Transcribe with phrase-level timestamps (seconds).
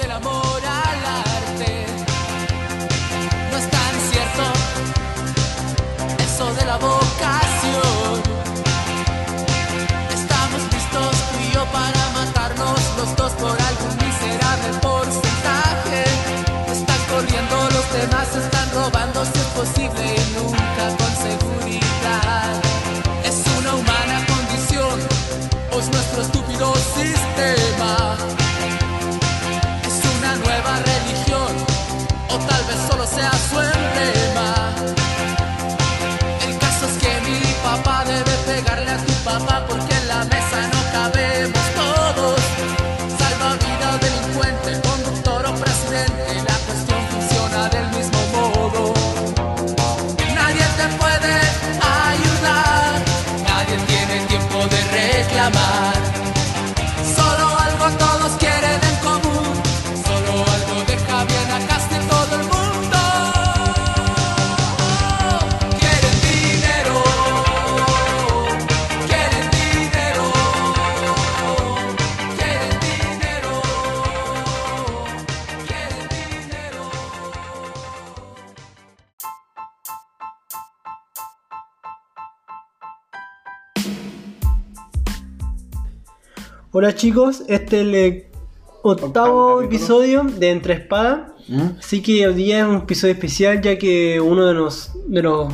[0.00, 1.86] del amor al arte.
[3.50, 4.44] No es tan cierto
[6.26, 8.22] eso de la vocación.
[10.18, 16.04] Estamos listos tú y yo para matarnos los dos por algún miserable porcentaje.
[16.72, 20.49] Están corriendo, los demás están robando si es posible nunca
[33.50, 34.19] solo
[86.82, 88.26] Hola chicos, este es el eh,
[88.80, 91.34] octavo episodio de Entre Espada.
[91.46, 91.76] ¿Mm?
[91.78, 95.52] Así que hoy día es un episodio especial ya que uno de los, de los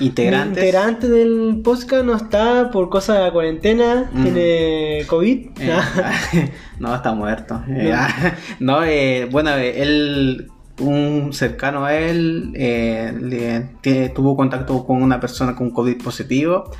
[0.00, 0.58] Integrantes.
[0.64, 4.22] integrantes del podcast no está por cosas de la cuarentena, Mm.
[4.24, 5.46] tiene COVID.
[5.60, 7.62] Eh, no, está muerto.
[7.68, 7.94] Eh,
[8.58, 10.48] no, eh, bueno, él,
[10.80, 16.72] un cercano a él, eh, le- tuvo contacto con una persona con COVID positivo.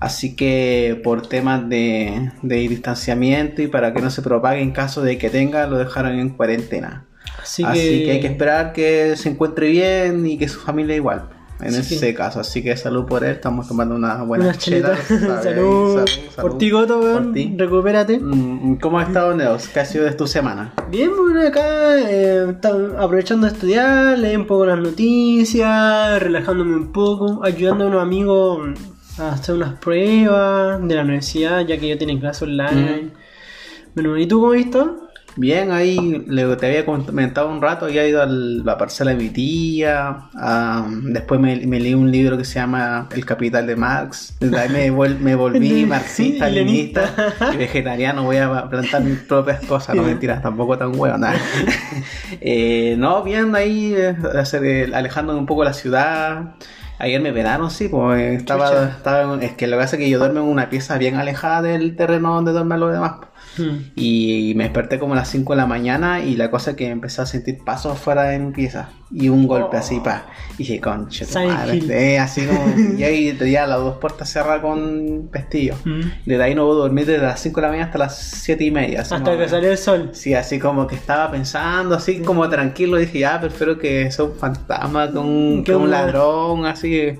[0.00, 5.02] Así que por temas de, de distanciamiento y para que no se propague en caso
[5.02, 7.04] de que tenga, lo dejaron en cuarentena.
[7.42, 8.10] Así, Así, que, que...
[8.12, 11.28] hay que esperar que se encuentre bien y que su familia igual.
[11.60, 14.54] En Así ese que- caso, así que salud por él, estamos tomando una buena Una
[14.54, 14.96] chelita.
[15.42, 16.06] salud,
[16.40, 17.34] por ti, Goto, weón.
[17.58, 18.18] Recupérate.
[18.18, 19.68] Mm, ¿Cómo has estado, Neos?
[19.68, 20.72] ¿Qué ha sido de tu semana?
[20.90, 22.46] Bien, bueno, acá eh,
[22.98, 28.68] aprovechando de estudiar, leí un poco las noticias, relajándome un poco, ayudando a unos amigos
[29.20, 33.10] hacer unas pruebas de la universidad, ya que ellos tienen clase online.
[33.94, 35.06] Bueno, ¿y tú cómo visto?
[35.36, 39.30] Bien, ahí le, te había comentado un rato, había ido a la parcela de mi
[39.30, 44.36] tía, ah, después me, me leí un libro que se llama El Capital de Marx,
[44.40, 47.14] desde ahí me, vol- me volví marxista, leninista
[47.54, 51.38] y vegetariano, voy a plantar mis propias cosas, no mentiras, tampoco tan huevo, nada.
[52.40, 54.16] Eh, no, bien ahí, eh,
[54.62, 56.54] eh, alejándome un poco de la ciudad.
[57.00, 58.88] Ayer me pegaron, sí, pues estaba, Chucha.
[58.90, 61.16] estaba en- es que lo que pasa es que yo duermo en una pieza bien
[61.16, 63.12] alejada del terreno donde duermen los demás.
[63.58, 63.90] Hmm.
[63.96, 66.88] Y me desperté como a las 5 de la mañana y la cosa es que
[66.88, 68.90] empecé a sentir pasos fuera de mi pieza.
[69.12, 70.26] Y un golpe así, pa.
[70.54, 71.24] Y dije, concha.
[71.90, 72.60] Eh, así como.
[72.98, 75.74] y ahí tenía las dos puertas cerradas con pestillo.
[75.84, 76.00] Mm.
[76.26, 78.70] Desde ahí no puedo dormir desde las 5 de la mañana hasta las 7 y
[78.70, 79.00] media.
[79.00, 80.10] Hasta que salió el sol.
[80.12, 82.98] Sí, así como que estaba pensando, así como tranquilo.
[82.98, 87.14] Dije, ya, prefiero que sea un fantasma que un, Que que un un- ladrón, así.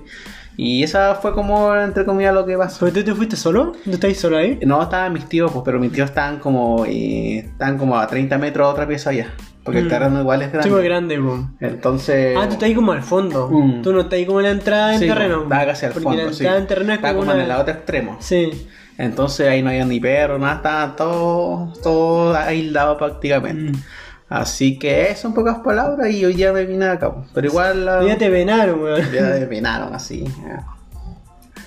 [0.62, 2.81] Y esa fue como, entre comillas, lo que pasó.
[2.81, 3.72] ¿Pero tú te fuiste solo?
[3.87, 4.59] ¿No estáis solo ahí?
[4.66, 8.37] No estaban mis tíos, pues, pero mis tíos estaban como, eh, estaban como a 30
[8.37, 9.28] metros de otra pieza allá.
[9.65, 9.88] Porque el Mm.
[9.88, 10.69] terreno igual es grande.
[10.69, 11.56] Sí, muy grande, boom.
[11.60, 12.37] Entonces.
[12.37, 13.48] Ah, tú estás ahí como al fondo.
[13.50, 13.81] Mm.
[13.81, 15.43] Tú no estás ahí como en la entrada del sí, terreno.
[15.44, 16.10] Estaba casi al fondo.
[16.12, 16.28] la sí.
[16.41, 17.44] entrada del terreno es Estaba como como una...
[17.44, 18.16] en el otro extremo.
[18.21, 18.66] Sí.
[18.98, 23.72] Entonces ahí no había ni perro, nada, estaba todo, todo aislado prácticamente.
[23.72, 23.82] Mm.
[24.30, 27.12] Así que eso en pocas palabras y hoy ya me vine acá.
[27.12, 27.26] pues.
[27.34, 28.02] Pero igual la.
[28.06, 29.02] Ya te venaron, weón.
[29.12, 30.24] Ya me venaron así.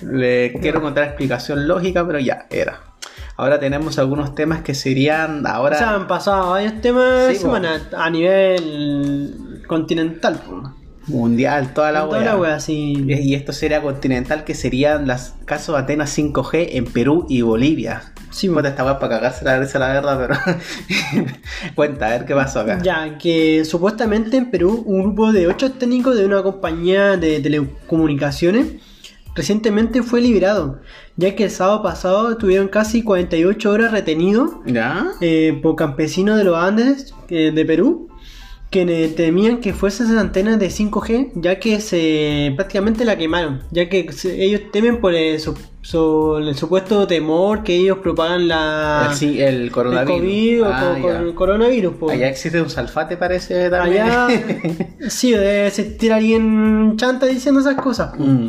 [0.02, 2.80] Le quiero contar explicación lógica, pero ya, era.
[3.36, 5.76] Ahora tenemos algunos temas que serían ahora.
[5.76, 10.36] O sea, han pasado varios temas Sí, de semana a nivel continental.
[10.36, 10.72] po.
[11.06, 12.24] Mundial, toda la Toda wea.
[12.24, 13.04] la wea, sí.
[13.08, 18.12] Y esto sería continental, que serían los casos Atenas 5G en Perú y Bolivia.
[18.30, 21.26] Sí, Puta, esta para cagarse la risa, la verdad, pero.
[21.74, 22.80] Cuenta, a ver qué pasó acá.
[22.82, 28.66] Ya, que supuestamente en Perú un grupo de ocho técnicos de una compañía de telecomunicaciones
[29.36, 30.80] recientemente fue liberado,
[31.16, 35.06] ya que el sábado pasado estuvieron casi 48 horas retenidos ¿Ya?
[35.20, 38.08] eh, por campesinos de los Andes eh, de Perú
[38.74, 43.88] que temían que fuesen esas antenas de 5G ya que se prácticamente la quemaron ya
[43.88, 49.06] que se- ellos temen por el, su- su- el supuesto temor que ellos propagan la
[49.10, 50.18] el, sí, el coronavirus.
[50.18, 51.94] COVID o Ah, con el coronavirus.
[52.10, 54.02] Allá existe un salfate, parece también.
[54.02, 54.28] Allá
[55.08, 58.18] sí debe existir alguien chanta diciendo esas cosas.
[58.18, 58.48] Mm.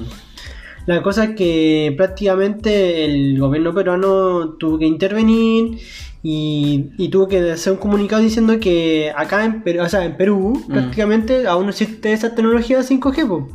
[0.87, 5.79] La cosa es que prácticamente el gobierno peruano tuvo que intervenir
[6.27, 10.17] y, y tuvo que hacer un comunicado diciendo que acá en Perú, o sea, en
[10.17, 10.71] Perú Mm.
[10.73, 13.27] prácticamente aún no existe esa tecnología 5G.
[13.27, 13.47] po.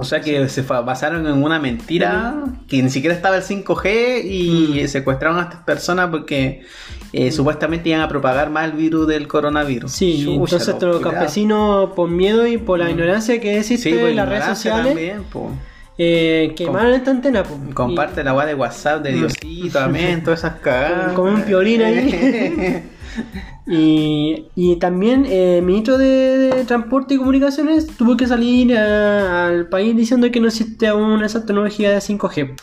[0.00, 4.82] O sea que se basaron en una mentira que ni siquiera estaba el 5G y
[4.84, 4.88] Mm.
[4.88, 6.60] secuestraron a estas personas porque
[7.14, 9.90] eh, supuestamente iban a propagar más el virus del coronavirus.
[9.90, 13.94] Sí, Chucha, entonces los campesinos por miedo y por la ignorancia que existe Mm.
[13.94, 15.22] Sí, en las redes sociales también.
[15.98, 17.42] Eh, quemaron esta antena.
[17.42, 17.58] po.
[17.74, 21.12] Comparte la weá de WhatsApp de Diosito, amén, todas esas cagadas.
[21.12, 22.82] Como un piolín ahí.
[23.66, 26.06] Y, y también eh, el ministro de,
[26.54, 31.22] de Transporte y Comunicaciones tuvo que salir a- al país diciendo que no existe aún
[31.22, 32.54] esa tecnología de 5G.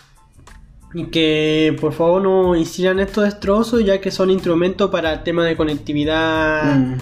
[0.96, 5.44] Y que por favor no hicieran estos destrozos ya que son instrumentos para el tema
[5.46, 6.98] de conectividad, Mm.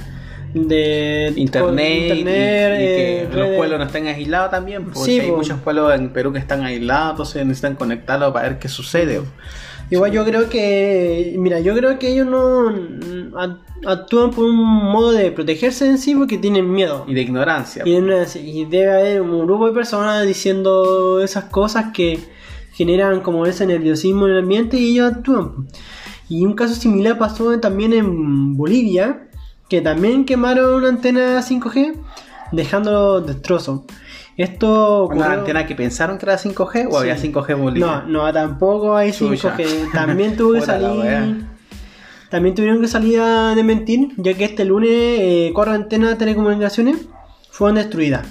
[0.53, 5.19] De Internet, y- internet, y, que eh, los pueblos no estén aislados también, porque Sí,
[5.19, 5.37] hay po.
[5.37, 9.21] muchos pueblos en Perú que están aislados, entonces necesitan conectarlos para ver qué sucede.
[9.89, 12.69] Igual yo creo que, mira, yo creo que ellos no
[13.33, 17.03] act- actúan por un modo de protegerse en sí porque tienen miedo.
[17.07, 17.83] Y de ignorancia.
[17.85, 22.19] Y debe haber un grupo de personas diciendo esas cosas que
[22.73, 25.67] generan como ese nerviosismo en el ambiente y ellos actúan.
[26.29, 29.27] Y un caso similar pasó también en Bolivia,
[29.73, 31.95] que también quemaron una antena 5G
[32.51, 33.81] dejando destrozos.
[34.37, 36.97] Esto Una antena que pensaron que era 5G o Sí.
[36.97, 38.03] había 5G en Bolivia.
[38.05, 39.57] no, no, tampoco hay Chucha.
[39.57, 39.91] 5G.
[39.93, 41.45] También tuvo que salir.
[42.29, 47.07] También tuvieron que salir a desmentir, ya que este lunes eh, cuatro antenas de telecomunicaciones
[47.49, 48.27] fueron destruidas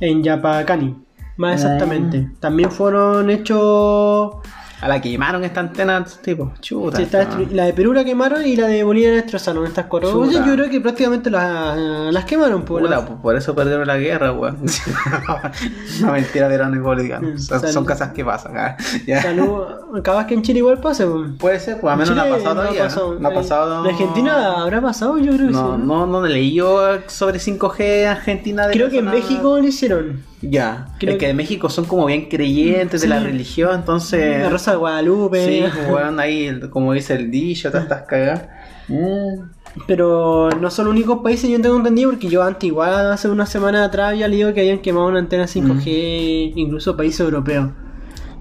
[0.00, 0.96] en Yapacani,
[1.36, 1.54] más Ah.
[1.66, 2.30] exactamente.
[2.40, 4.36] También fueron hechos.
[4.82, 6.96] A la que quemaron esta antena, tipo, chuta.
[6.96, 9.64] sí, está esta- destru- La de Perú la quemaron y la de Bolivia la destrozaron.
[9.64, 10.18] Estas cuatro.
[10.18, 11.78] Oye, yo creo que prácticamente las,
[12.12, 12.62] las quemaron.
[12.64, 14.58] Por Puta, pues, por eso perdieron la guerra, weón.
[16.00, 17.28] no, mentira, verano y boliviano.
[17.38, 17.72] Son, Salud.
[17.72, 18.52] son cosas que pasan.
[19.06, 19.22] Ya.
[19.22, 19.62] Salud.
[20.02, 21.06] Capaz que en Chile igual pase.
[21.06, 21.24] po.
[21.38, 22.80] Puede ser, pues a menos En no ha pasado todavía.
[22.82, 23.18] ha pasado.
[23.18, 23.84] No ha pasado.
[23.84, 25.18] ¿En Argentina habrá pasado?
[25.18, 25.82] Yo creo que No, sí.
[25.84, 28.66] no, no leí yo sobre 5G Argentina.
[28.66, 30.22] de Creo que en México lo hicieron.
[30.42, 30.88] Ya.
[30.98, 34.42] Creo es que que- en México son como bien creyentes de la religión, entonces.
[34.42, 35.46] La Rosa de Guadalupe.
[35.46, 38.48] Sí, pues, weón, ahí, como dice el dicho, todas estas cagadas.
[38.88, 39.50] Mm.
[39.86, 43.46] Pero no son los únicos países, yo tengo entendido, porque yo antes, igual hace una
[43.46, 47.70] semana atrás, había leído que habían quemado una antena 5G, incluso países europeos.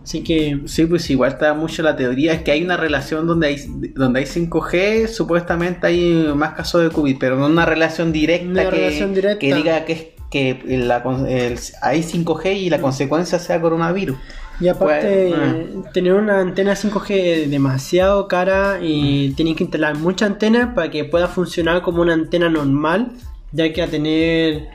[0.04, 0.62] Así que.
[0.66, 3.56] Sí, pues igual está mucho la teoría, es que hay una relación donde hay,
[3.96, 8.64] donde hay 5G, supuestamente hay más casos de COVID, pero no una relación directa, Una
[8.64, 9.40] que, relación directa.
[9.40, 14.18] que diga que, es, que la con- el- hay 5G y la consecuencia sea coronavirus.
[14.60, 17.10] Y aparte, Bueno, tener una antena 5G
[17.44, 22.14] es demasiado cara y tienen que instalar muchas antenas para que pueda funcionar como una
[22.14, 23.12] antena normal,
[23.52, 24.68] ya que a tener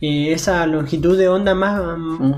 [0.00, 1.80] eh, esa longitud de onda más,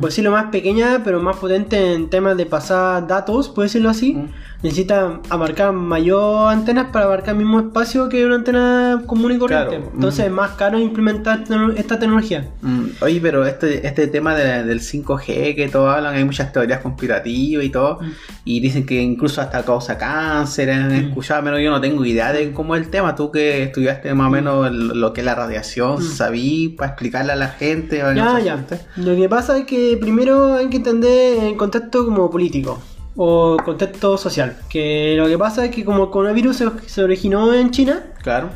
[0.00, 4.16] por decirlo más pequeña, pero más potente en temas de pasar datos, por decirlo así.
[4.62, 9.76] Necesita abarcar mayor antenas para abarcar el mismo espacio que una antena común y corriente.
[9.76, 9.90] Claro.
[9.94, 10.28] Entonces Mm.
[10.28, 11.44] es más caro implementar
[11.76, 12.48] esta tecnología.
[12.62, 16.80] Mm, Oye, pero este, este tema de- del 5G que todos hablan, hay muchas teorías
[16.80, 18.10] conspirativas y todo, Mm.
[18.44, 22.52] y dicen que incluso hasta causa cáncer, han escuchado, menos yo no tengo idea de
[22.52, 26.02] cómo es el tema, tú que estudiaste más o menos lo que es la radiación,
[26.02, 28.02] sabí para explicarle a la gente.
[28.02, 28.16] Mm.
[28.16, 28.64] Ya, ya.
[28.96, 32.78] Lo que pasa es que primero hay que entender el contexto como político
[33.16, 34.56] o contexto social.
[34.68, 38.50] Que lo que pasa es que como el coronavirus se, se originó en China, Claro.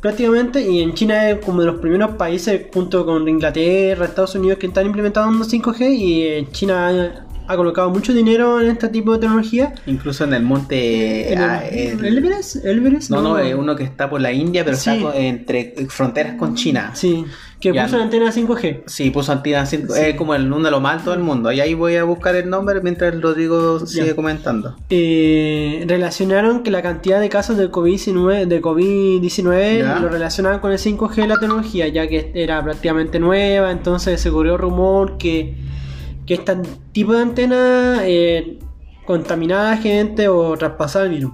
[0.00, 4.58] prácticamente, y en China es como de los primeros países junto con Inglaterra, Estados Unidos
[4.58, 9.18] que están implementando 5G y eh, China ha, colocado mucho dinero en este tipo de
[9.18, 9.74] tecnología.
[9.86, 11.32] Incluso en el monte...
[11.32, 12.64] En el- ah, el- ¿El Everest?
[12.64, 13.10] ¿El Everest?
[13.10, 14.90] no, no, es uno que está por la India, pero Sí.
[14.90, 16.92] está entre fronteras con China.
[16.94, 17.24] Sí,
[17.62, 17.94] que puso no.
[17.94, 18.82] una antena 5G.
[18.86, 21.52] Sí, puso antena 5 es como el uno de los más altos del mundo.
[21.52, 24.14] Y ahí voy a buscar el nombre mientras Rodrigo sigue Ya.
[24.16, 24.76] comentando.
[24.90, 29.98] eh, relacionaron que la cantidad de casos de COVID-19 de COVID-19 Ya.
[30.00, 34.56] lo relacionaban con el 5G la tecnología, ya que era prácticamente nueva, entonces se corrió
[34.56, 35.54] rumor que,
[36.26, 36.56] que este
[36.92, 38.58] tipo de antena eh,
[39.06, 41.32] contaminaba a la gente o traspasaba el virus.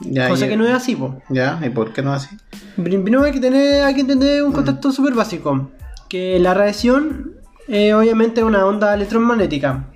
[0.00, 1.20] Ya, Cosa y- que no es así, po.
[1.28, 2.36] Ya, ¿y por qué no así?
[2.76, 4.46] Primero hay que tener, hay que entender Mm.
[4.46, 5.70] un contexto súper básico.
[6.08, 7.32] Que la radiación
[7.70, 9.90] eh, obviamente es una onda electromagnética.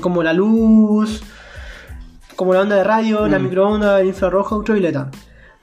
[0.00, 1.22] Como la luz,
[2.36, 3.42] como la onda de radio, la Mm.
[3.44, 5.10] microonda, el infrarrojo, ultravioleta.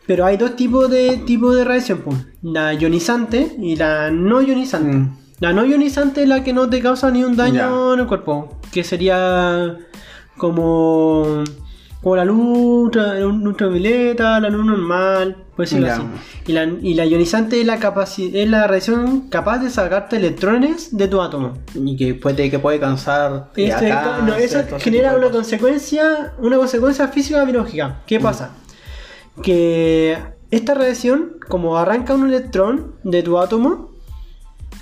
[0.08, 2.18] Pero hay dos tipos de tipos de radiación, pues.
[2.42, 4.92] La ionizante y la no ionizante.
[4.98, 5.18] Mm.
[5.40, 7.54] La no ionizante es la que no te causa ni un daño
[7.90, 7.94] Ya.
[7.94, 8.58] en el cuerpo.
[8.72, 9.78] Que sería
[10.38, 11.44] como
[12.02, 15.94] Como la luz ultra- ultravioleta, la luz normal, puede Ya.
[15.96, 16.02] así.
[16.48, 21.08] Y la, y la ionizante es la, es la radiación capaz de sacarte electrones de
[21.08, 21.54] tu átomo.
[21.76, 23.52] Y que puede, que puede causar.
[23.56, 28.02] Este, cáncer, no, eso genera una consecuencia, una consecuencia física biológica.
[28.08, 28.56] ¿Qué pasa?
[29.44, 30.18] Que
[30.50, 33.92] esta radiación, como arranca un electrón de tu átomo,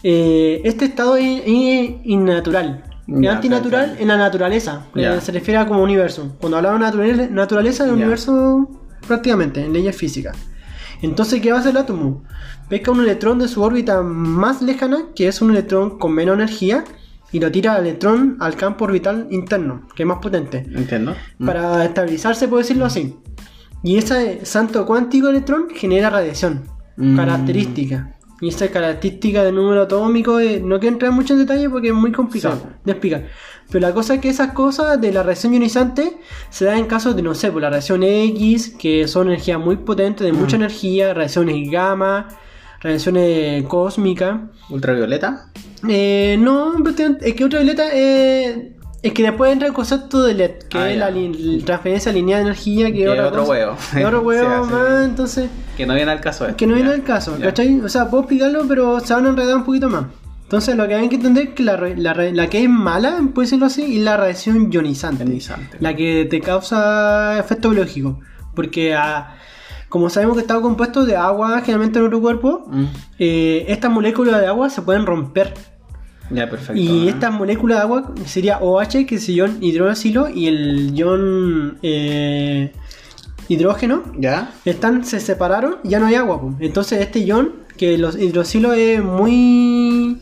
[0.03, 2.85] eh, este estado es, es innatural.
[3.15, 4.85] Es Ya, antinatural en la naturaleza.
[4.95, 5.19] Ya.
[5.21, 6.35] Se refiere a como universo.
[6.39, 8.69] Cuando hablamos de naturaleza, naturaleza el universo
[9.07, 10.37] prácticamente, en leyes físicas.
[11.01, 12.23] Entonces, ¿qué va a hacer el átomo?
[12.67, 16.83] Pesca un electrón de su órbita más lejana, que es un electrón con menos energía,
[17.31, 21.15] y lo tira al electrón al campo orbital interno, que es más potente, Entiendo.
[21.37, 21.45] Mm.
[21.45, 23.15] para estabilizarse, por decirlo así.
[23.83, 26.63] Y ese salto cuántico de electrón genera radiación,
[26.97, 27.15] Mm.
[27.15, 28.15] característica.
[28.41, 31.93] Y esa característica del número atómico, eh, no quiero entrar mucho en detalle porque es
[31.93, 32.67] muy complicado Sí.
[32.86, 33.27] de explicar.
[33.72, 36.17] Pero la cosa es que esas cosas de la radiación ionizante
[36.50, 39.75] se dan en casos de, no sé, por la radiación X, que son energías muy
[39.77, 40.38] potentes, de Mm.
[40.38, 42.27] mucha energía, radiaciones gamma,
[42.81, 44.39] radiaciones cósmicas.
[44.69, 45.51] ¿Ultravioleta?
[45.88, 46.74] Eh, no,
[47.22, 50.98] es que ultravioleta eh, es que después entra el concepto de LED, que Ah, es
[50.98, 53.44] la li- transferencia lineal de energía, que, otro cosa.
[53.51, 53.77] huevo.
[53.94, 56.46] Que otro huevo Sí, más, entonces, Que no viene al caso.
[56.46, 56.58] esto.
[56.58, 56.96] que no viene Ya.
[56.96, 57.46] el caso, Ya.
[57.46, 57.79] ¿cachai?
[57.79, 60.06] O sea, puedo explicarlo, pero se van a enredar un poquito más.
[60.44, 63.46] Entonces, lo que hay que entender es que la, la, la que es mala, puede
[63.46, 65.24] decirlo así, es la radiación ionizante.
[65.24, 65.77] Ionizante.
[65.79, 68.20] La que te causa efecto biológico.
[68.56, 69.36] Porque, ah,
[69.89, 72.86] como sabemos que está compuesto de agua generalmente en nuestro cuerpo, Mm.
[73.20, 75.53] eh, estas moléculas de agua se pueden romper.
[76.31, 76.79] Ya, perfecto.
[76.79, 77.09] Y ¿eh?
[77.09, 82.71] esta molécula de agua sería OH, que es el ion hidroxilo, y el ion eh,
[83.48, 84.51] hidrógeno, ¿Ya?
[84.65, 86.41] están, se separaron y ya no hay agua.
[86.59, 90.19] Entonces este ion, que los hidroxilo es muy...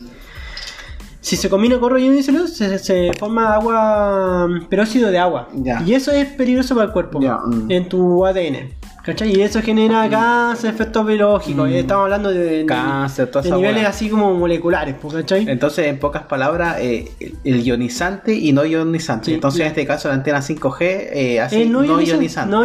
[1.20, 5.48] Si se combina con ion hidroxilo, se, se forma agua, peróxido de agua.
[5.54, 5.82] Ya.
[5.84, 7.70] Y eso es peligroso para el cuerpo, Ya, mm.
[7.70, 8.78] en tu ADN.
[9.08, 9.34] ¿Cachai?
[9.34, 11.66] Y eso genera cáncer, efectos biológicos.
[11.66, 11.72] Mm.
[11.72, 15.48] Estamos hablando de, de- Cáncer, toda de esa niveles así como moleculares, ¿cachai?
[15.48, 17.10] Entonces, en pocas palabras, eh,
[17.42, 19.24] el ionizante y no ionizante.
[19.24, 22.60] Sí, Entonces, en este caso, la antena 5G, eh, Eh, no no, ionizante, no,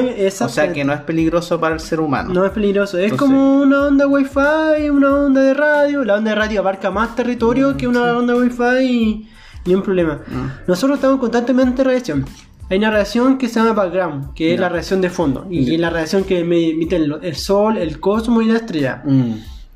[0.46, 2.34] o sea que no es peligroso para el ser humano.
[2.34, 6.04] No es peligroso, es Entonces- como una onda wifi, una onda de radio.
[6.04, 9.30] La onda de radio abarca más territorio que una onda wifi y
[9.66, 10.20] ni un problema.
[10.28, 10.68] Mm.
[10.68, 12.26] Nosotros estamos constantemente en radiación.
[12.74, 15.46] Hay una radiación que se llama background, que es la radiación de fondo.
[15.48, 19.04] Y es la radiación que me emite el, sol, el cosmos y la estrella.
[19.06, 19.34] Mm.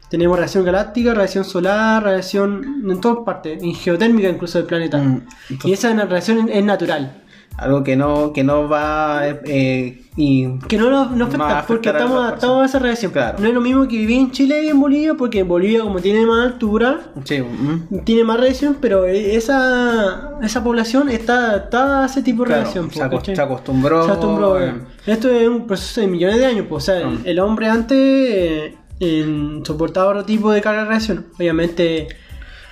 [0.09, 4.97] Tenemos radiación galáctica, radiación solar, radiación en todas partes, en geotérmica incluso del planeta.
[4.97, 5.27] Mm.
[5.65, 7.21] Y esa radiación es natural.
[7.57, 12.61] Algo que no, que no va eh, y Que no nos, afecta porque estamos adaptados
[12.61, 13.11] a esa radiación.
[13.11, 13.39] Claro.
[13.39, 15.99] No es lo mismo que vivir en Chile y en Bolivia, porque en Bolivia, como
[15.99, 17.43] tiene más altura, sí,
[18.03, 22.91] tiene más radiación, pero esa, esa población está adaptada a ese tipo de Claro, radiación.
[22.91, 23.35] se, po, acos- ¿cachai?
[23.35, 24.05] se acostumbró.
[24.05, 24.73] Se acostumbró, eh.
[25.05, 27.21] Esto es un proceso de millones de años, pues, o sea, el, Mm.
[27.25, 31.25] el hombre antes eh, soportaba otro tipo de carga de radiación.
[31.37, 32.07] Obviamente,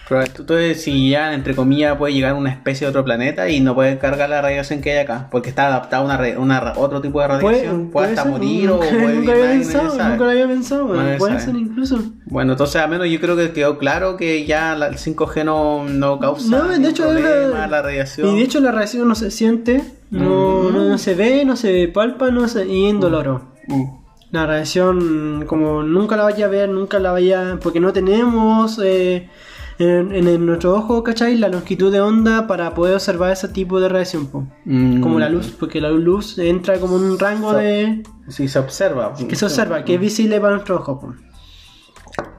[0.10, 3.98] entonces, si ya, entre comillas, puede llegar una especie de otro planeta y no puede
[3.98, 7.28] cargar la radiación que hay acá, porque está adaptado a una, una otro tipo de
[7.28, 11.18] radiación, puede, hasta ser, morir o puede nunca había pensado, nunca lo había pensado, bueno,
[11.18, 12.00] puede ser incluso.
[12.26, 15.86] Bueno, entonces al menos yo creo que quedó claro que ya la- el 5G no,
[15.86, 18.30] no causa No, de hecho, es problema, la- la radiación.
[18.30, 19.82] Y de hecho la radiación no se siente,
[20.12, 20.74] no, Mm.
[20.74, 23.42] no, no se ve, no se palpa, no se, y indoloro.
[23.68, 23.84] Mm.
[24.32, 27.58] La radiación, como nunca la vaya a ver, nunca la vaya.
[27.64, 29.30] Porque no tenemos eh,
[29.80, 31.38] en, en nuestro ojo, ¿cachai?
[31.38, 34.30] La longitud de onda para poder observar ese tipo de radiación.
[34.66, 35.02] Mm.
[35.02, 38.04] como la luz, porque la luz entra como en un rango So- de.
[38.30, 39.14] Sí, se observa.
[39.14, 41.14] que se observa, que es visible para nuestro ojo, po.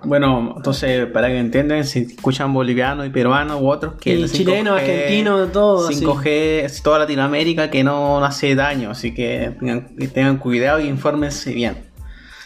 [0.05, 4.79] Bueno, entonces, para que entiendan, si escuchan bolivianos y peruanos u otros, que Y chilenos,
[4.79, 6.27] argentinos, todo, 5G
[6.65, 11.53] es toda Latinoamérica que no hace daño, así que tengan, que tengan cuidado y infórmense
[11.53, 11.86] bien.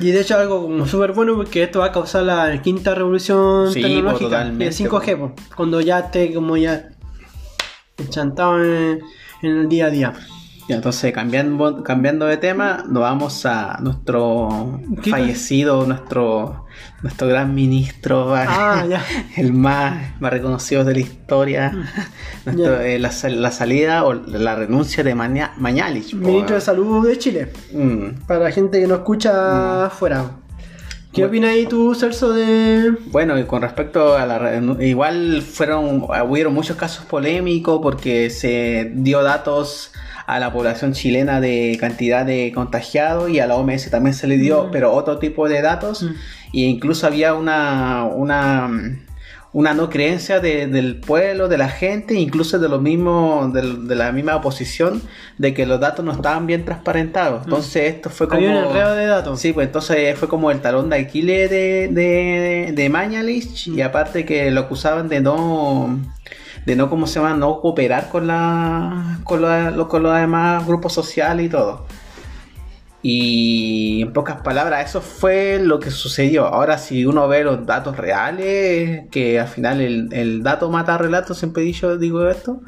[0.00, 3.70] Y de hecho algo como súper bueno porque esto va a causar la quinta revolución
[3.72, 4.12] Sí, tecnológica.
[4.18, 6.88] po, totalmente, el 5G, po, cuando ya esté como ya
[7.98, 9.00] enchantado en,
[9.42, 10.12] en el día a día.
[10.68, 16.59] Ya, entonces, cambiando, cambiando de tema, nos vamos a nuestro ¿Qué fallecido, nuestro,
[17.02, 18.84] nuestro gran ministro, Ah,
[19.36, 21.70] el más, más reconocido de la historia,
[22.44, 22.86] Nuestro, Ya.
[22.86, 26.14] eh, la, la salida o la renuncia de Maña- Mañalich.
[26.14, 27.52] Ministro de Salud de Chile.
[27.72, 28.26] Mm.
[28.26, 30.30] Para la gente que no escucha afuera.
[31.12, 32.92] ¿Qué opinas ahí tú, Celso, de...?
[33.06, 34.62] Bueno, y con respecto a la...
[34.80, 39.89] Igual fueron, hubieron muchos casos polémicos porque se dio datos
[40.34, 44.36] a la población chilena de cantidad de contagiados y a la OMS también se le
[44.38, 44.70] dio, Mm.
[44.70, 46.02] pero otro tipo de datos.
[46.02, 46.06] Mm.
[46.52, 48.68] E incluso había una, una,
[49.52, 53.94] una no creencia de- del pueblo, de la gente, incluso de los mismos, del- de,
[53.96, 55.02] la misma oposición,
[55.38, 57.42] de que los datos no estaban bien transparentados.
[57.44, 58.38] Entonces esto fue como...
[58.40, 59.40] Había un enredo de datos.
[59.40, 64.24] Sí, pues entonces fue como el talón de Aquiles de, de, de Mañalich y aparte
[64.24, 65.98] que lo acusaban de no
[66.66, 69.42] de no cómo se llama no cooperar con la con,
[69.88, 71.86] con los demás grupos sociales y todo.
[73.02, 76.46] Y en pocas palabras eso fue lo que sucedió.
[76.46, 81.32] Ahora si uno ve los datos reales que al final el, el dato mata relato
[81.34, 82.60] siempre dicho digo esto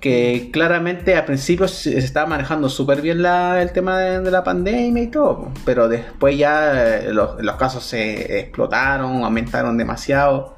[0.00, 4.30] que claramente al principio se se estaba manejando súper bien la- el tema de, de
[4.30, 10.56] la pandemia y todo, pero después ya eh, los, los casos se explotaron, aumentaron demasiado.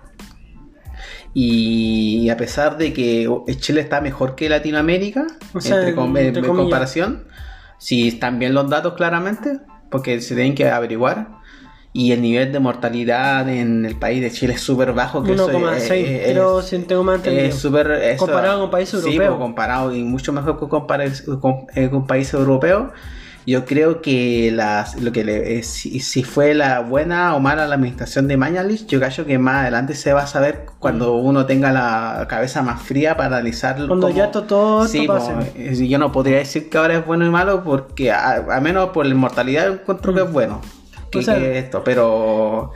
[1.35, 6.47] Y a pesar de que Chile está mejor que Latinoamérica, O sea, entre com- entre
[6.47, 7.25] en comparación,
[7.79, 9.61] si están bien los datos claramente,
[9.91, 11.41] porque se tienen que averiguar.
[11.95, 15.23] Y el nivel de mortalidad en el país de Chile es súper bajo.
[15.23, 17.47] que eso es- 1,6, es- pero si tengo más entendido.
[17.47, 19.29] es súper Comparado con países sí, europeos.
[19.35, 21.11] pues, comparado y mucho mejor que compara-
[21.41, 22.93] con, eh, con países europeos.
[23.45, 27.67] Yo creo que las, lo que le, eh, si, si fue la buena o mala
[27.67, 31.45] la administración de Mañalich, yo creo que más adelante se va a saber cuando uno
[31.45, 33.89] tenga la cabeza más fría para analizarlo.
[33.89, 35.25] Cuando como- ya to- todo esto Sí, pues,
[35.57, 38.91] eh, yo no podría decir que ahora es bueno y malo porque a, a menos
[38.91, 40.61] por la mortalidad encuentro que es bueno.
[41.11, 42.71] Que, O sea- que esto, pero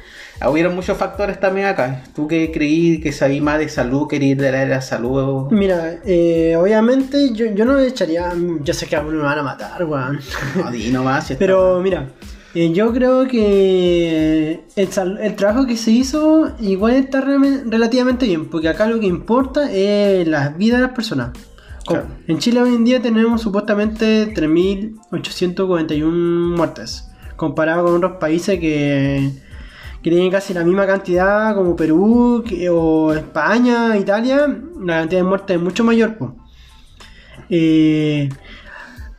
[0.50, 2.02] hubieron muchos factores también acá.
[2.14, 5.50] Tú que creí que sabí más de salud, querías de la de salud.
[5.50, 8.32] Mira, eh, obviamente yo, yo no echaría.
[8.62, 10.20] Yo sé que a uno me van a matar, weón.
[10.56, 12.08] No, di nomás, si Pero mira,
[12.54, 18.48] eh, yo creo que el, el trabajo que se hizo igual está re- relativamente bien,
[18.50, 21.30] porque acá lo que importa es la vida de las personas.
[21.86, 22.06] Claro.
[22.26, 29.30] En Chile hoy en día tenemos supuestamente 3.841 muertes, comparado con otros países que,
[30.06, 34.46] que tienen casi la misma cantidad como Perú o España, Italia,
[34.80, 36.16] la cantidad de muertes es mucho mayor.
[36.16, 36.36] po.
[37.50, 38.28] Eh,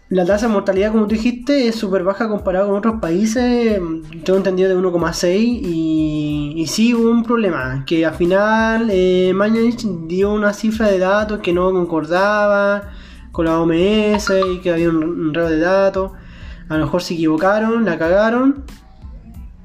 [0.07, 3.81] la tasa de mortalidad, como tú dijiste, es súper baja comparado con otros países.
[4.23, 10.31] Tengo entendido de 1,6 y, sí hubo un problema, que al final eh, Mañalich dio
[10.31, 12.91] una cifra de datos que no concordaba
[13.33, 16.13] con la OMS y que había un un de datos.
[16.69, 18.63] A lo mejor se equivocaron, la cagaron.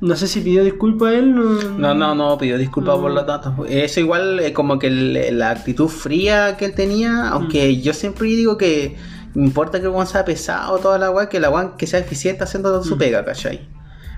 [0.03, 1.33] No sé si pidió disculpas a él.
[1.79, 3.15] No, no, no, pidió disculpas por Mm.
[3.15, 3.53] los datos.
[3.69, 8.27] Eso igual es como que el- la actitud fría que él tenía, aunque yo siempre
[8.27, 8.97] digo que
[9.35, 12.43] importa que el guan sea pesado, toda la guay, que la guan que sea eficiente
[12.45, 13.61] haciendo su pega, ¿cachai?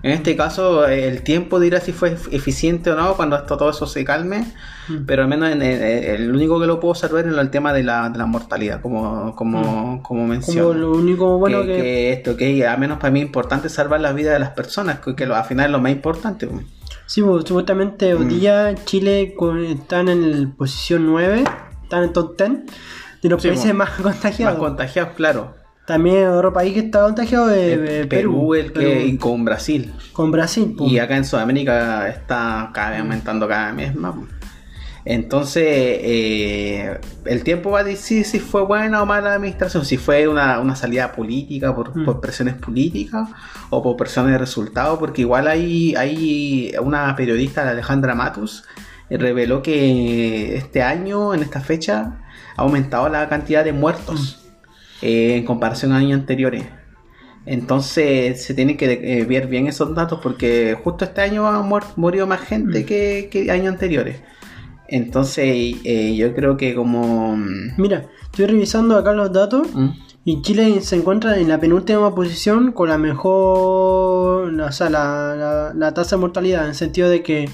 [0.04, 3.86] En este caso, el tiempo dirá si fue eficiente o no cuando esto, todo eso
[3.86, 4.44] se calme,
[4.86, 5.06] Mm.
[5.06, 7.82] pero al menos en el, el único que lo puedo salvar es el tema de
[7.82, 10.68] la, de la mortalidad, como, como, como menciono.
[10.68, 11.76] Como lo único bueno que, que...
[11.82, 15.00] que esto, que al menos para mí es importante salvar la vida de las personas,
[15.00, 16.46] que, que lo- al final es lo más importante.
[16.46, 16.66] pues.
[17.06, 18.28] Sí, pues, supuestamente hoy Mm.
[18.28, 21.44] día Chile con- están en la posición 9,
[21.82, 22.50] están en top 10
[23.22, 23.74] de los Sí, países pues.
[23.74, 24.58] más contagiados.
[24.58, 25.54] Más contagiados, claro.
[25.86, 29.92] También otro país que está contagiado es eh, Perú, el que Perú, y con Brasil.
[30.12, 30.74] con Brasil.
[30.80, 34.14] Y acá en Sudamérica está cada vez aumentando cada vez más.
[35.06, 39.98] Entonces, eh, el tiempo va a decir si fue buena o mala la administración, si
[39.98, 42.06] fue una, una salida política por, Mm.
[42.06, 43.28] por presiones políticas
[43.68, 48.64] o por presiones de resultados, porque igual hay, hay una periodista, Alejandra Matus,
[49.10, 52.20] eh, reveló que este año, en esta fecha,
[52.56, 54.43] ha aumentado la cantidad de muertos
[55.04, 56.64] eh, en comparación a años anteriores.
[57.46, 61.84] Entonces se tienen que eh, ver bien esos datos porque justo este año ha muer-
[61.96, 62.86] murido más gente Mm.
[62.86, 64.16] que, que años anteriores.
[64.88, 65.44] Entonces
[65.84, 67.36] eh, yo creo que como...
[67.36, 69.88] mm, Mira, estoy revisando acá los datos ¿Mm?
[70.24, 75.72] y Chile se encuentra en la penúltima posición con la mejor, o sea, la, la-
[75.74, 77.48] la tasa de mortalidad, en el sentido de que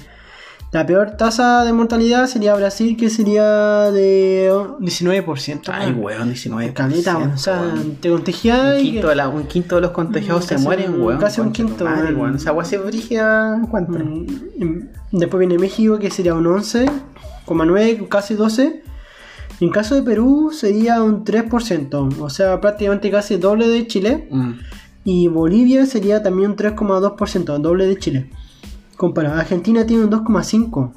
[0.71, 5.69] la peor tasa de mortalidad sería Brasil, que sería de 19%.
[5.73, 6.03] Ay, weón.
[6.03, 6.73] weón, 19.
[6.73, 7.31] Caleta, weón.
[7.31, 7.61] o sea,
[7.99, 10.93] te contagias un, y quinto de la- un quinto de los contagiados Mm, se mueren,
[10.93, 11.19] un- weón.
[11.19, 12.19] casi un quinto, madre, weón.
[12.21, 12.35] weón.
[12.35, 14.01] Esa agua se brígida encuentra.
[14.03, 16.45] Mm, Después viene México, que sería un
[17.45, 18.81] 11,9, casi 12.
[19.59, 24.27] En caso de Perú sería un 3%, o sea, prácticamente casi doble de Chile.
[24.31, 24.51] Mm.
[25.03, 28.29] Y Bolivia sería también un 3,2%, doble de Chile.
[29.01, 30.93] Comparado, Argentina tiene un 2,5%.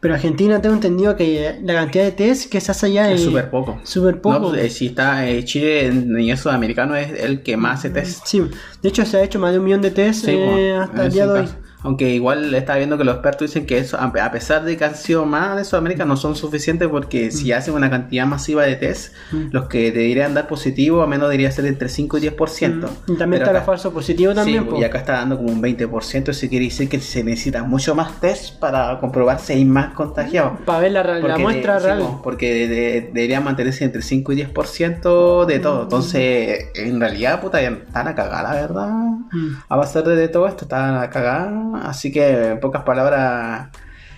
[0.00, 3.48] Pero Argentina tengo entendido que la cantidad de test que se hace allá Es súper
[3.48, 3.80] poco.
[3.84, 4.38] súper poco.
[4.38, 7.88] No, pues, eh, si está eh, Chile en nivel sudamericano es el que más hace
[7.88, 8.26] test.
[8.26, 8.42] Sí,
[8.82, 11.12] de hecho se ha hecho más de un millón de test Sí, eh, hasta el
[11.12, 11.40] día de hoy.
[11.46, 11.56] caso.
[11.86, 14.96] Aunque igual estaba viendo que los expertos dicen que eso, a pesar de que han
[14.96, 19.14] sido más de Sudamérica, no son suficientes porque si hacen una cantidad masiva de test,
[19.32, 19.46] Mm.
[19.52, 22.88] los que deberían dar positivo, a menos debería ser entre 5 y 10%.
[23.06, 24.64] Y también está acá- el falso positivo también.
[24.64, 24.78] Sí, po.
[24.80, 28.20] y acá está dando como un 20%, eso quiere decir que se necesita mucho más
[28.20, 30.58] test para comprobar si hay más contagiados.
[30.64, 31.98] Para ver la, la muestra de- real.
[32.00, 35.82] po, porque de- de- debería mantenerse entre 5 y 10% de todo.
[35.84, 38.88] Entonces, en realidad, puta, están a cagar, la verdad.
[39.32, 39.48] Mm.
[39.68, 41.50] A base de, de todo esto, están a cagar.
[41.84, 43.68] Así que, en pocas palabras,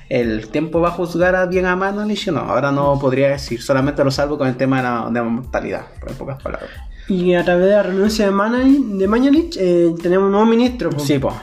[0.09, 2.29] el tiempo va a juzgar a bien a Manuelich.
[2.29, 3.61] No, ahora no podría decir.
[3.63, 6.71] Solamente lo salvo con el tema de la, de mortalidad, en pocas palabras.
[7.09, 10.91] Y a través de la renuncia de, Manai- de Mañalich eh, tenemos un nuevo ministro.
[10.91, 10.99] po.
[11.01, 11.35] Sí, pues.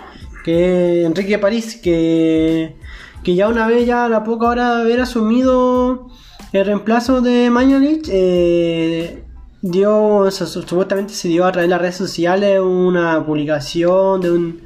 [0.43, 2.75] que es Enrique París, que,
[3.23, 6.07] que ya una vez, ya a la poca hora de haber asumido
[6.53, 9.23] el reemplazo de Mañalich, eh,
[9.63, 14.21] dio, o sea, su- supuestamente se dio a través de las redes sociales una publicación
[14.21, 14.61] de un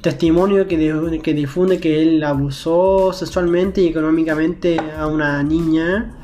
[0.00, 6.16] testimonio que, que difunde que él abusó sexualmente y económicamente a una niña.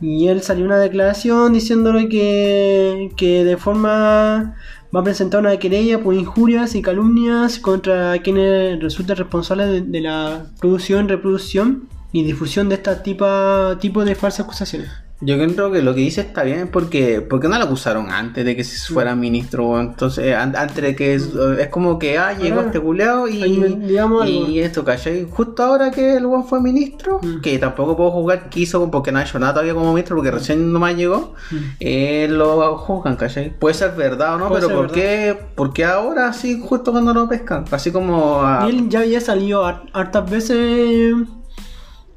[0.00, 4.56] Y él salió una declaración diciéndole que, que de forma
[4.94, 10.00] va a presentar una querella por injurias y calumnias contra quienes resulten responsables de, de
[10.00, 15.03] la producción, reproducción y difusión de este tipo de falsas acusaciones.
[15.20, 18.56] Yo creo que lo que dice está bien porque porque no lo acusaron antes de
[18.56, 22.56] que se fuera ministro entonces an- antes de que es, es como que ah llegó
[22.56, 23.40] Ahora, este culeado y,
[23.86, 25.26] digamos y esto ¿cachai?
[25.30, 27.40] justo ahora que el weón fue ministro Mm.
[27.40, 30.32] que tampoco puedo juzgar que hizo porque no ha hecho nada todavía como ministro porque
[30.32, 31.34] recién nomás llegó
[31.80, 33.56] eh, lo juzgan ¿cachai?
[33.56, 34.48] puede ser verdad o no Mm.
[34.48, 37.64] Puede pero ¿por qué, ¿por qué ahora así justo cuando lo pescan?
[37.70, 41.14] así como a- Y él ya había salido har- hartas veces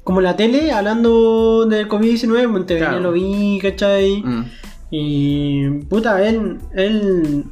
[0.08, 3.02] como la tele hablando del COVID-19, en Montevideo Claro.
[3.02, 4.22] lo vi, ¿cachai?
[4.24, 4.44] Mm.
[4.90, 7.44] Y puta, él, él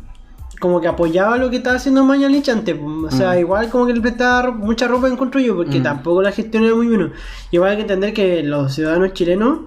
[0.59, 2.75] como que apoyaba lo que estaba haciendo Mañalich antes.
[2.75, 2.87] po.
[3.09, 3.38] O sea, Mm.
[3.40, 5.83] igual como que le prestaba mucha ropa en contra yo, porque Mm.
[5.83, 7.12] tampoco la gestión era muy buena.
[7.51, 9.59] Igual hay que entender que los ciudadanos chilenos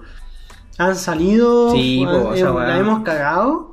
[0.76, 3.69] han salido, Sí, han- po, esa eh, la hemos cagado.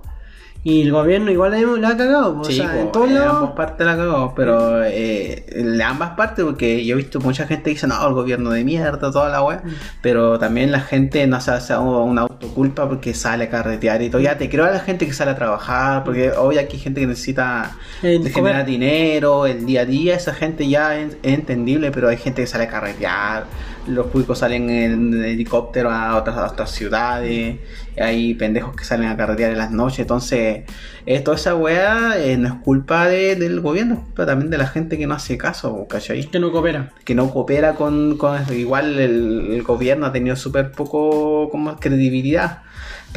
[0.68, 2.44] Y el gobierno igual la, ha cagado.
[2.44, 3.38] Sí, o sea, en todos lados.
[3.38, 7.64] ambas partes la cagó, pero eh, en ambas partes, porque yo he visto mucha gente
[7.64, 9.64] que dice, no, el gobierno de mierda, toda la wea,
[10.02, 14.22] pero también la gente no se hace una autoculpa porque sale a carretear y todo.
[14.22, 17.00] Ya te creo a la gente que sale a trabajar, porque hoy aquí hay gente
[17.00, 17.72] que necesita
[18.04, 18.66] El de generar comer.
[18.66, 22.48] dinero, el día a día, esa gente ya es, es entendible, pero hay gente que
[22.48, 23.46] sale a carretear,
[23.88, 27.58] los públicos salen en helicóptero a otras, a otras ciudades,
[28.00, 30.64] hay pendejos que salen a carretear en las noches, entonces
[31.06, 34.58] eh, toda esa weá eh, no es culpa de- del gobierno, es culpa también de
[34.58, 36.26] la gente que no hace caso, ¿cachai?
[36.26, 36.92] Que no coopera.
[37.06, 38.54] Que no coopera con, con eso.
[38.54, 42.64] igual el, el gobierno ha tenido súper poco como credibilidad.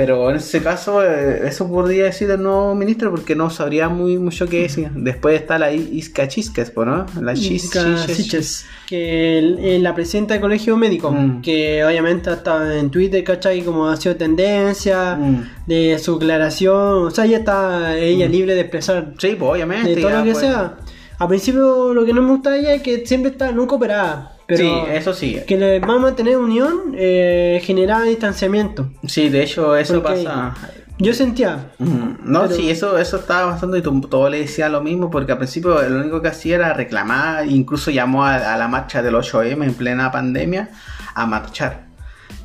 [0.00, 4.16] Pero en ese caso, eh, eso podría decir el nuevo ministro porque no sabría muy
[4.16, 4.88] mucho qué decir.
[4.94, 7.04] Después está la Isca Chisques, ¿no?
[7.20, 8.64] La Iska Chisques.
[8.86, 11.42] Que el- eh, la presidenta del colegio médico, Mm.
[11.42, 13.60] que obviamente está en Twitter, ¿cachai?
[13.62, 15.42] Como ha sido tendencia Mm.
[15.66, 19.94] de su declaración, o sea, ella está ella libre de expresar Sí, pues obviamente.
[19.94, 20.44] de todo ya, lo que pues.
[20.46, 20.76] sea.
[21.18, 24.32] A principio lo que no me gusta de ella es que siempre está nunca operada,
[24.50, 25.40] pero sí, eso sí.
[25.46, 28.90] que le va a mantener unión eh, generaba distanciamiento.
[29.06, 30.54] Sí, de hecho, eso Porque pasa.
[30.98, 31.70] Yo sentía.
[31.78, 35.32] No, Pero- sí, eso, eso estaba pasando y to- todo le decía lo mismo porque
[35.32, 39.14] al principio lo único que hacía era reclamar, incluso llamó a, a la marcha del
[39.14, 40.68] 8M en plena pandemia
[41.14, 41.86] a marchar.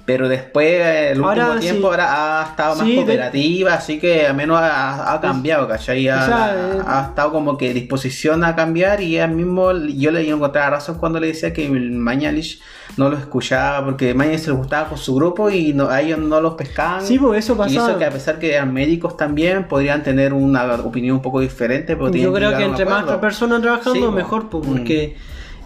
[0.05, 1.85] Pero después, eh, el Ahora último tiempo, sí.
[1.87, 6.07] ahora ha estado más Sí, de- cooperativa, así que al menos ha, ha cambiado, ¿cachai?
[6.07, 10.11] Ha, O sea, eh, ha estado como que disposición a cambiar y él mismo, yo
[10.11, 12.61] le encontraba razón cuando le decía que Mañalich
[12.97, 16.19] no lo escuchaba porque Mañalich se le gustaba con su grupo y no, a ellos
[16.19, 17.01] no los pescaban.
[17.03, 17.89] sí, pues eso Y pasaba.
[17.89, 21.95] eso que a pesar que eran médicos también podrían tener una opinión un poco diferente,
[21.95, 24.11] pero Yo creo que entre más personas trabajando, Sí, po.
[24.11, 24.83] mejor, pues, Mm.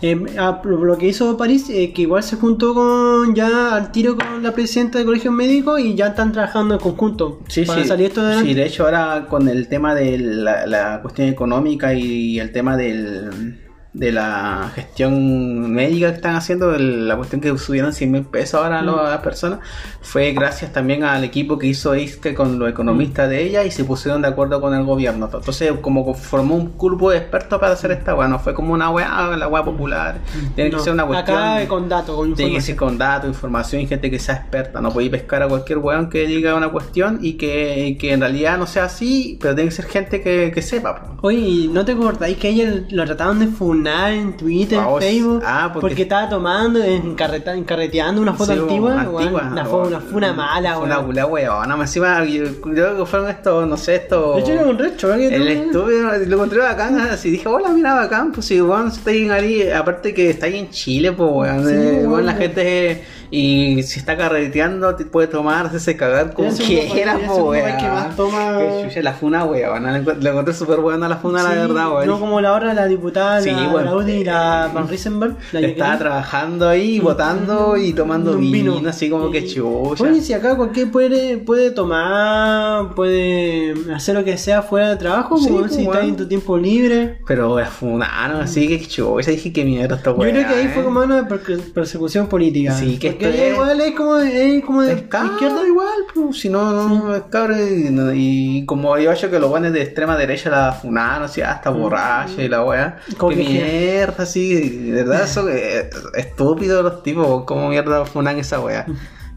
[0.02, 3.92] Eh, a- lo lo que hizo París, eh, que igual se juntó con ya al
[3.92, 7.82] tiro con la presidenta del colegio médico y ya están trabajando en conjunto Sí, para
[7.84, 7.88] sí.
[7.88, 11.94] salir esto de Sí, de hecho ahora con el tema de la, la cuestión económica
[11.94, 13.60] y el tema del,
[13.92, 18.62] de la gestión médica que están haciendo, el- la cuestión que subieron 100 mil pesos
[18.62, 19.60] ahora a las personas,
[20.02, 23.84] fue gracias también al equipo que hizo ISTE con los economistas de ella y se
[23.84, 25.30] pusieron de acuerdo con el gobierno.
[25.34, 28.92] Entonces como formó un grupo de expertos para hacer esta weá, no fue como una
[28.92, 30.20] weá, la weá popular,
[30.56, 31.38] tiene No, que ser una cuestión...
[31.38, 34.82] Acá con datos, con Tiene que ser con datos, información y gente que sea experta.
[34.82, 38.60] No podéis pescar a cualquier weón que diga una cuestión y que, que en realidad
[38.60, 40.96] no sea así, pero tiene que ser gente que, que sepa.
[41.18, 41.28] po.
[41.28, 45.00] Oye, ¿y ¿no te acordáis que ella lo trataban de funar funada en Twitter, en
[45.00, 45.82] Facebook, ah, porque...
[45.90, 50.34] porque- estaba tomando, encarreta- encarreteando una foto Sí, antigua, antigua, weón, una, fo- una funa
[50.34, 51.32] mala, Fue una weón.
[51.32, 51.70] weón.
[51.70, 54.44] No, encima, yo creo que fueron estos, no sé, estos.
[54.50, 55.30] Un recho, ¿verdad?
[55.30, 58.88] que El tú- estúpido lo encontré bacán, así dije, hola, mira bacán, pues si weón,
[58.90, 62.12] está ahí, aparte que está ahí en Chile, pues weón, Sí, eh, weón.
[62.12, 67.28] weón, la gente, y si está carreteando, te puede tomar, hacerse cagar como quiera, pues
[67.28, 67.78] papel weón.
[67.78, 68.58] que más toma-
[68.94, 72.08] Que la funa, weón, la la encontré súper buena la funa, la Sí, verdad, weón.
[72.08, 75.36] No como la hora de la diputada, Sí, la, la Audi y la Van Riesenberg.
[75.52, 80.04] La Estaba trabajando ahí, votando y tomando Un vino, así como que Y- chucha.
[80.04, 85.38] Oye, si acá cualquier puede, puede tomar, puede hacer lo que sea fuera de trabajo,
[85.38, 86.10] Sí, pues, pues, si estás weón.
[86.10, 87.20] en tu tiempo libre.
[87.28, 90.32] Pero es funano, así que chucha, dije que mierda esta Yo weón.
[90.34, 91.42] creo que ahí fue como una per-
[91.74, 92.74] persecución política.
[92.74, 95.68] Sí, que Porque esto ahí es- igual es como, es como de izquierda.
[95.68, 97.56] igual, pues, si no, no es cabro.
[97.58, 101.42] Y, no- y como yo acho que los buenos de extrema derecha la funaron, así
[101.42, 102.98] hasta borracho y la weá.
[103.18, 108.38] Como Que que- mierda, así, de verdad, eso es estúpido los tipos, como mierda funan
[108.40, 108.86] esa weá.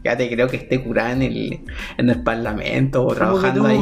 [0.03, 1.59] Ya te creo que esté curada en el,
[1.97, 3.77] en el parlamento o Como que trabajando tuvo ahí.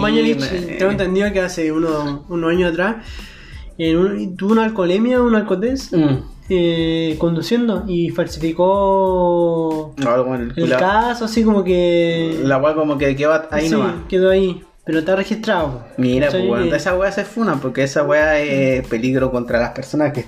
[0.53, 2.97] Eh, tengo entendido que hace uno- unos años atrás
[3.77, 6.17] en un- tuvo una alcoholemia, un alcotés, mm,
[6.53, 12.41] eh, conduciendo y falsificó algo el caso, así como que...
[12.43, 13.93] La weá como que quedó ahí sí, nomás.
[14.09, 15.85] quedó ahí, pero está registrado.
[15.95, 20.11] Mira, pues bueno, esa weá se funa porque esa weá es peligro contra las personas
[20.11, 20.25] que,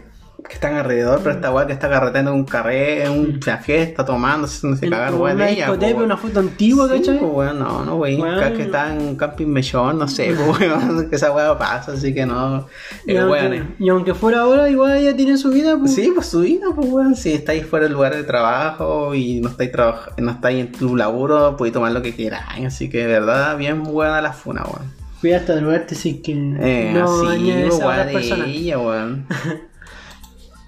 [0.47, 3.11] que están alrededor, pero esta weá que está carreteando un carré, en
[3.43, 5.65] una fiesta, tomando, haciéndose cagar, una weón, ella.
[5.71, 7.19] discoteca, una foto antigua, Sí, ¿cachai?
[7.19, 8.19] pues, no, no, wey.
[8.19, 10.59] Cada que está en un camping mechón, no sé, pues,
[11.09, 12.67] que esa weá pasa, así que no.
[13.05, 15.95] y, Eh, aunque, weón, y aunque fuera ahora, igual ella tiene su vida, pues.
[15.95, 19.49] Sí, pues su vida, pues weón, si estáis fuera del lugar de trabajo y no
[19.49, 19.71] estáis
[20.17, 23.83] no estáis en tu laburo, podéis tomar lo que queráis, así que de verdad, bien
[23.83, 24.91] buena la funa, weón.
[25.21, 28.47] Cuídate de drogarte si que Eh, no así, dañes a otras de personas.
[28.49, 29.25] ella, weón.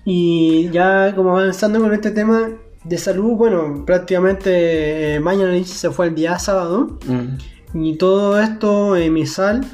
[0.06, 2.50] Y ya como avanzando con este tema
[2.84, 7.00] de salud, bueno, prácticamente eh, Mañalich se fue el día sábado.
[7.08, 7.84] Mm.
[7.84, 9.66] Y todo esto, eh, Misal,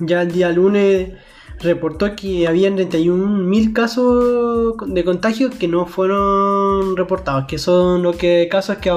[0.00, 1.10] ya el día lunes
[1.58, 8.48] reportó que habían 31.000 casos de contagio que no fueron reportados, que son los que
[8.50, 8.90] casos que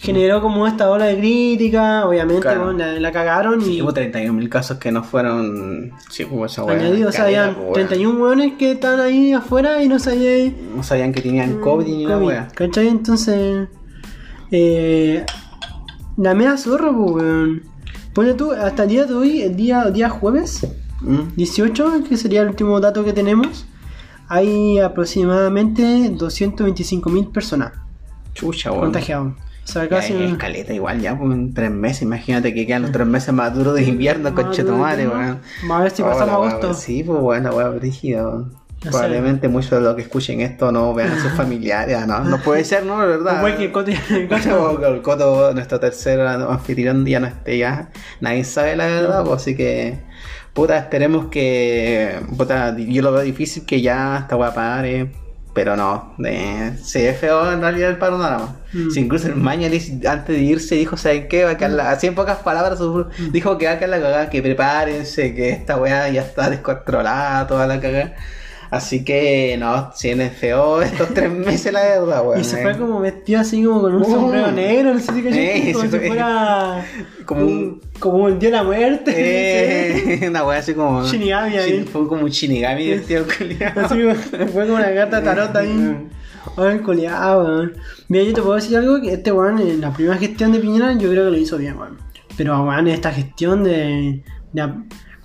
[0.00, 2.64] generó como esta ola de crítica, obviamente Claro.
[2.66, 5.92] bueno, la, la cagaron Sí, y hubo 31.000 casos que no fueron.
[6.08, 6.78] Sí, hubo esa weá.
[6.78, 7.72] añadido, o sea, habían pues, weón.
[7.74, 12.06] 31 hueones que estaban ahí afuera y no sabían No sabían que tenían COVID ni
[12.06, 12.48] la weá.
[12.54, 12.86] ¿Cachai?
[12.88, 13.68] Entonces,
[14.50, 15.24] eh,
[16.16, 17.62] la mea zorra, pues, weón.
[18.14, 20.66] Ponle tú, hasta el día de hoy, el día, día jueves
[21.00, 21.34] Mm.
[21.36, 23.66] 18, que sería el último dato que tenemos,
[24.28, 27.72] hay aproximadamente 225.000 personas
[28.34, 28.84] Chucha, weón.
[28.86, 29.32] contagiadas.
[29.68, 30.14] O sea, casi.
[30.14, 32.02] es caleta igual ya, pues en tres meses.
[32.02, 34.78] Imagínate que quedan los tres meses más duros de invierno, invierno.
[35.14, 35.40] weón.
[35.62, 36.72] Vamos a ver si Oh, pasamos agosto.
[36.74, 38.52] Sí, pues bueno, la weá brígida, weón.
[38.80, 42.20] Ya Probablemente muchos de los que escuchen esto no vean a sus familiares, ah, ¿no?
[42.20, 42.96] No puede ser, ¿no?
[42.96, 43.42] Verdad.
[43.42, 43.98] Como el Cote-
[44.48, 47.90] Como que el Coto, nuestro tercer anfitrión, ya no esté ya.
[48.20, 49.98] Nadie sabe la verdad, pues, así que.
[50.54, 52.20] Puta, esperemos que.
[52.36, 55.10] Puta, yo lo veo difícil que ya esta weá pare.
[55.54, 58.56] Pero no, eh, se ve feo en realidad el panorama.
[58.72, 58.90] Mm.
[58.90, 61.44] Si incluso el Mañalich antes de irse dijo, ¿saben qué?
[61.44, 63.32] Va a quedar la- así en pocas palabras, Mm.
[63.32, 67.46] dijo que va a quedar la cagada, que prepárense, que esta weá ya está descontrolada,
[67.46, 68.14] toda la cagada.
[68.70, 72.40] Así que no, si es feo estos tres meses, la verdad, weón.
[72.40, 72.62] Y se eh.
[72.62, 74.04] fue como vestido así como con un Uh.
[74.10, 76.84] sombrero negro, no sé si Eh, como si fue- fuera
[77.26, 79.12] como un- como el día de la muerte.
[79.16, 81.02] Eh, una wea así como.
[81.04, 81.84] Shinigami ahí.
[81.90, 83.72] Fue como un Shinigami del tío culiao.
[83.86, 83.96] Así
[84.52, 86.08] fue como una carta tarot ahí.
[86.56, 87.72] Ay, coleado, weón.
[88.08, 90.92] Mira, yo te puedo decir algo que este weón en la primera gestión de Piñera
[90.94, 91.98] yo creo que lo hizo bien, weón.
[92.36, 94.22] Pero weón, en esta gestión de.
[94.52, 94.72] de-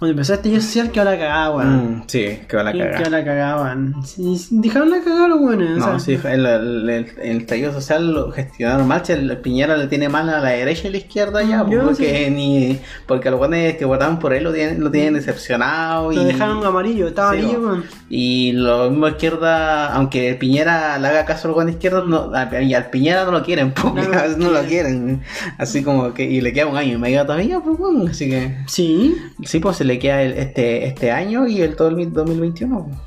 [0.03, 1.97] cuando empezó este social quedó la cagada, weón.
[1.99, 3.09] Mm, sí, que cagada.
[3.09, 3.95] la cagada, weón.
[4.05, 8.31] Sí, dejaron la cagada los o No, sí, el, el, el, el estallido social lo
[8.33, 9.05] gestionaron mal.
[9.05, 11.65] si El Piñera le tiene mal a la derecha y a la izquierda ya.
[11.69, 16.11] Yo Porque, ni, porque los buenos que votaban por él lo tienen, lo tienen decepcionado.
[16.11, 17.83] Lo y, dejaron amarillo, estaba Sí, amarillo, weón.
[18.09, 22.73] Y lo mismo izquierda, aunque Piñera le haga caso al buen izquierdo, no, a- y
[22.73, 25.21] al Piñera no lo quieren, pues, No lo no, lo quieren.
[25.57, 27.77] Así como que, y le queda un año y medio todavía, pues,
[28.09, 28.57] así que.
[28.67, 32.85] Sí, Sí, pues se le queda el- este, este año y el todo el 2021.
[32.85, 32.97] pues.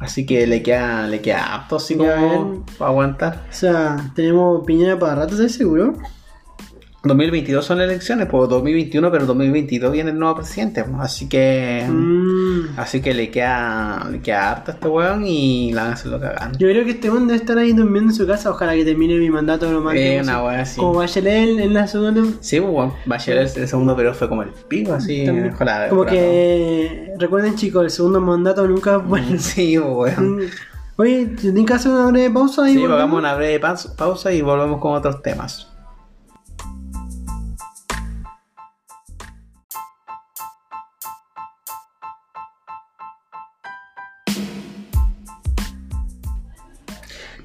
[0.00, 3.44] Así que le queda, le queda apto así como para aguantar.
[3.48, 5.94] o sea, tenemos Piñera para rato, ¿estás seguro?
[7.04, 11.84] 2022 son las elecciones, pues 2021, pero 2022 viene el nuevo presidente, pues, así que
[11.88, 12.78] Mm.
[12.78, 16.12] así que le queda le queda harto a este weón y la van a hacer
[16.12, 16.52] lo que hagan.
[16.58, 18.50] Yo creo que este hombre debe estar ahí durmiendo en su casa.
[18.50, 20.78] Ojalá que termine mi mandato lo más Eh, una así.
[20.80, 22.22] Como Bachelet en, en la segunda.
[22.40, 25.24] Sí, pues Bachelet el segundo periodo fue como el pico, así.
[25.26, 25.50] También.
[25.54, 29.26] ojalá- Como que recuerden chicos, el segundo mandato nunca es bueno.
[29.38, 30.36] Sí, pues weón.
[30.36, 30.40] Mm.
[30.96, 34.40] Oye, ¿tienes que hacer una breve pausa y Sí, hagamos una breve paus- pausa y
[34.42, 35.68] volvemos con otros temas.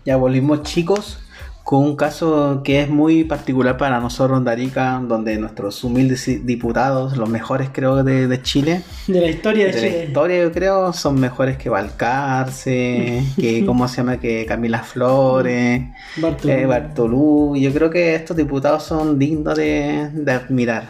[0.07, 1.19] Ya volvimos chicos
[1.63, 7.17] con un caso que es muy particular para nosotros en Darica, donde nuestros humildes diputados,
[7.17, 10.05] los mejores creo de, de Chile, De la historia de, de la Chile.
[10.07, 15.81] historia yo creo son mejores que Balcarce, que cómo se llama que Camila Flores,
[16.15, 16.61] Bartolomé.
[16.61, 17.55] eh, Bartolú.
[17.57, 20.85] Yo creo que estos diputados son dignos de, de admirar.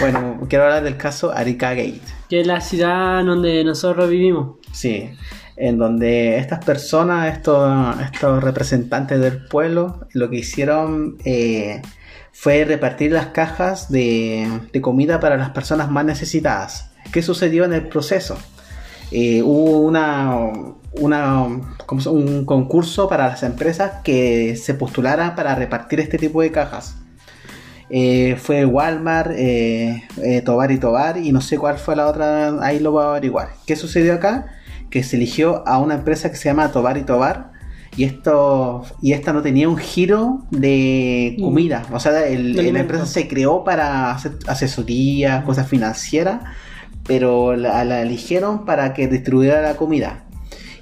[0.00, 2.00] Bueno, quiero hablar del caso Arica Gate.
[2.30, 4.56] Que es la ciudad donde nosotros vivimos.
[4.72, 5.10] Sí,
[5.56, 11.80] en donde estas personas, estos, representantes del pueblo, lo que hicieron eh,
[12.32, 14.46] fue repartir las cajas de,
[14.82, 16.90] comida para las personas más necesitadas.
[17.12, 18.36] ¿Qué sucedió en el proceso?
[19.10, 20.36] Eh, hubo una,
[21.00, 21.46] una,
[21.86, 26.50] ¿cómo se- un concurso para las empresas que se postularan para repartir este tipo de
[26.50, 26.96] cajas.
[27.88, 29.30] Eh, fue Walmart,
[30.44, 33.50] Tobar y Tobar, y no sé cuál fue la otra, ahí lo voy a averiguar.
[33.64, 34.46] ¿Qué sucedió acá?
[34.90, 37.52] Que se eligió a una empresa que se llama Tobar y Tobar,
[37.96, 41.82] y esto y esta no tenía un giro de comida.
[41.92, 46.40] O sea, el- la empresa se creó para hacer asesoría, cosas financieras,
[47.06, 50.24] pero la, la eligieron para que distribuyera la comida.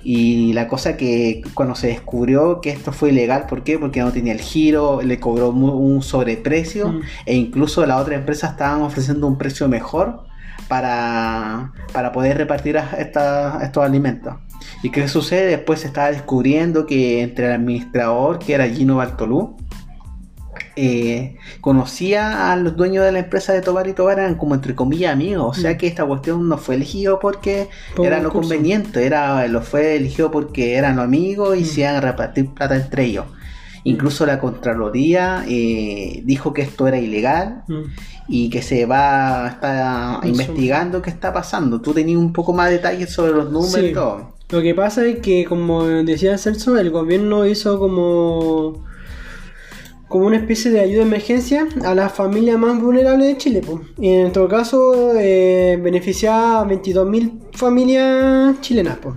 [0.06, 3.78] Y la cosa que cuando se descubrió que esto fue ilegal, ¿por qué?
[3.78, 7.00] Porque no tenía el giro, le cobró un sobreprecio Mm.
[7.26, 10.24] e incluso la otra empresa estaban ofreciendo un precio mejor
[10.68, 14.34] para, para poder repartir esta- estos alimentos.
[14.82, 15.46] ¿Y qué sucede?
[15.46, 19.56] Después se estaba descubriendo que entre el administrador, que era Gino Bartolú,
[20.76, 24.74] eh, conocía a los dueños de la empresa de Tobar y Tobar, eran como entre
[24.74, 25.56] comillas amigos.
[25.58, 25.76] O sea Mm.
[25.78, 28.48] que esta cuestión no fue elegido porque Por era lo curso.
[28.48, 31.64] conveniente, era, lo fue elegido porque eran los amigos y Mm.
[31.66, 33.26] se iban a repartir plata entre ellos.
[33.84, 37.82] Incluso la Contraloría eh, dijo que esto era ilegal Mm.
[38.28, 40.28] y que se va a estar Eso.
[40.28, 41.80] investigando qué está pasando.
[41.80, 43.86] Tú tenías un poco más detalles sobre los números Sí.
[43.86, 44.32] y todo.
[44.50, 48.84] Lo que pasa es que, como decía Celso, el gobierno hizo como
[50.06, 53.62] como una especie de ayuda de emergencia a las familias más vulnerables de Chile.
[53.66, 53.80] po.
[53.98, 58.98] Y en nuestro caso, eh, beneficiaba a 22.000 familias chilenas.
[58.98, 59.16] po.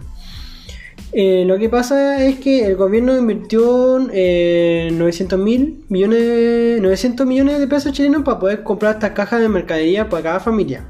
[1.13, 7.59] Eh, lo que pasa es que el gobierno invirtió eh, 900 mil millones, 900 millones
[7.59, 10.85] de pesos chilenos para poder comprar estas cajas de mercadería para cada familia.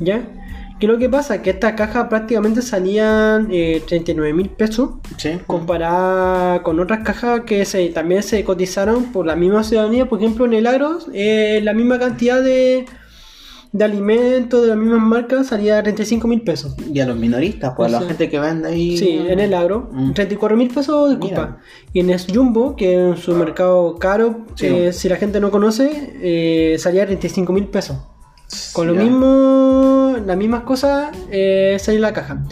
[0.00, 0.22] ¿Ya?
[0.78, 1.42] ¿Qué es lo que pasa?
[1.42, 5.30] Que estas cajas prácticamente salían eh, 39 mil pesos Sí.
[5.46, 10.08] comparada con otras cajas que se, también se cotizaron por la misma ciudadanía.
[10.08, 12.86] Por ejemplo, en el agro, eh, la misma cantidad de,
[13.70, 16.74] de alimentos de las mismas marcas salía a 35 mil pesos.
[16.92, 18.96] Y a los minoristas, pues a la gente que vende ahí.
[18.96, 20.12] Sí, en el agro, Mm.
[20.14, 21.42] 34 mil pesos, disculpa.
[21.42, 21.58] Mira.
[21.92, 24.66] Y en el Jumbo, que es un supermercado caro, Sí.
[24.66, 27.98] eh, si la gente no conoce, eh, salía a 35 mil pesos.
[28.72, 29.02] Con lo Ya.
[29.02, 32.42] mismo, las mismas cosas, eh, salía la caja.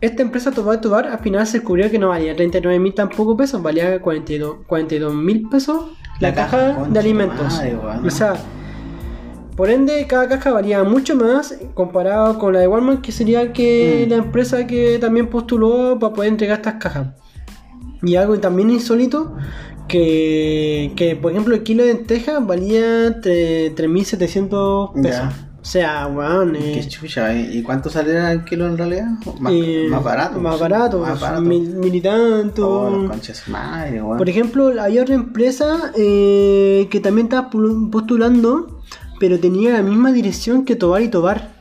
[0.00, 3.60] Esta empresa Tobar Tobar al final se descubrió que no valía 39 mil tampoco pesos,
[3.62, 5.86] valía 42 mil pesos
[6.20, 7.40] la, La caja, de alimentos.
[7.54, 8.06] madre, weón.
[8.06, 8.34] o sea,
[9.56, 14.04] por ende, cada caja valía mucho más comparado con la de Walmart, que sería que
[14.06, 14.10] Mm.
[14.10, 17.08] la empresa que también postuló para poder entregar estas cajas.
[18.02, 19.34] Y algo también insólito,
[19.88, 25.26] que, que por ejemplo el kilo de lentejas valía tre- 3.700 pesos.
[25.62, 27.50] O sea, weón, eh, Qué chucha, ¿eh?
[27.54, 29.08] ¿y cuánto saldría el kilo en realidad?
[29.40, 30.38] Más, eh, más barato.
[30.38, 31.42] Más barato, Más barato.
[31.42, 32.68] mil, mil y tanto.
[32.68, 34.16] Oh, conches madre, weón.
[34.16, 37.50] Por ejemplo, había otra empresa eh, que también estaba
[37.90, 38.75] postulando,
[39.20, 41.54] pero tenía la misma dirección que Tobar y Tobar.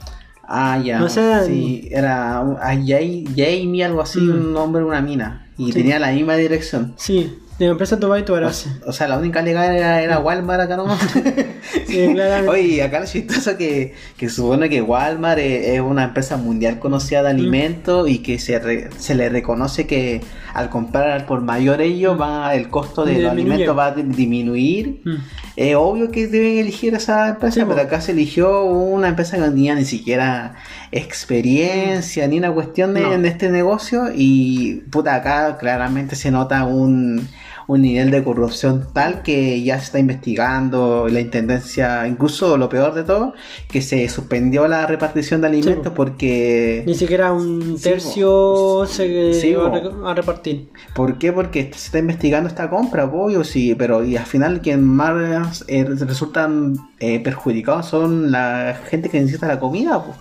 [0.47, 1.03] Ah, ya.
[1.03, 4.29] O sea, sí, era ah, Jai- Jamie, algo así, Mm.
[4.31, 5.47] un nombre, una mina.
[5.57, 5.73] Y Sí.
[5.73, 6.93] tenía la misma dirección.
[6.97, 8.43] Sí, de la empresa Tobar y Tobar.
[8.43, 10.99] O, o sea, la única legal era, era Walmart acá nomás.
[11.87, 12.49] Sí, claramente.
[12.49, 17.21] Oye, acá lo chistoso que, que supone que Walmart es, es una empresa mundial conocida
[17.21, 17.23] Mm.
[17.23, 20.21] de alimentos y que se, re- se le reconoce que
[20.55, 23.53] al comprar por mayor ello va el costo de los Disminuye.
[23.53, 25.01] alimentos va a di- disminuir.
[25.03, 25.15] Mm.
[25.57, 29.41] Es obvio que deben elegir esa empresa, Sí, pero acá se eligió una empresa que
[29.43, 30.55] no tenía ni siquiera
[30.91, 33.13] experiencia ni una cuestión de, No.
[33.13, 37.27] en este negocio y puta acá claramente se nota un,
[37.67, 42.93] un nivel de corrupción tal que ya se está investigando la intendencia, incluso lo peor
[42.93, 43.33] de todo,
[43.69, 45.95] que se suspendió la repartición de alimentos po.
[45.95, 46.83] porque...
[46.85, 49.71] Ni siquiera un Sí, tercio se Sí, iba
[50.05, 50.69] a repartir.
[50.93, 51.31] ¿Por qué?
[51.33, 55.85] Porque se está investigando esta compra, obvio, sí, pero y al final quien más eh,
[55.85, 60.15] resultan eh, perjudicados son la gente que necesita la comida, po.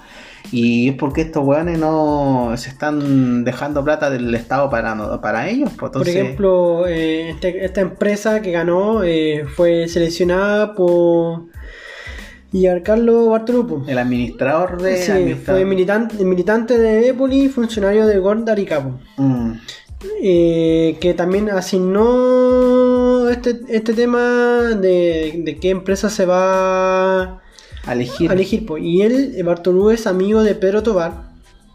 [0.53, 5.71] Y es porque estos weones no se están dejando plata del Estado para, para ellos,
[5.79, 11.47] pues Por ejemplo, eh, este- esta empresa que ganó eh, fue seleccionada por
[12.53, 13.83] Giancarlo Bartolupo.
[13.89, 14.97] El administrador de...
[14.99, 19.01] Sí, administrador- fue militante, militante de Epoli, funcionario de Gord Aricapo.
[19.17, 19.53] Mm,
[20.23, 27.41] eh, que también asignó este, este tema de, de qué empresa se va
[27.87, 28.31] a elegir.
[28.31, 28.67] a elegir.
[28.67, 28.79] po.
[28.79, 31.31] Y él, eh, Bartolú, es amigo de Pedro Tobar,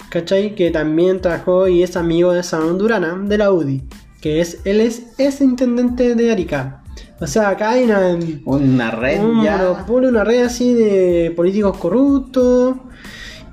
[0.10, 0.56] ¿cachai?
[0.56, 3.84] Que también trabajó y es amigo de Salón Durana, de la UDI.
[4.22, 6.84] Que es, él es, es intendente de Arica.
[7.22, 9.58] O sea, acá hay una, Una red un ya...
[9.58, 12.76] monopolio, una red así de políticos corruptos.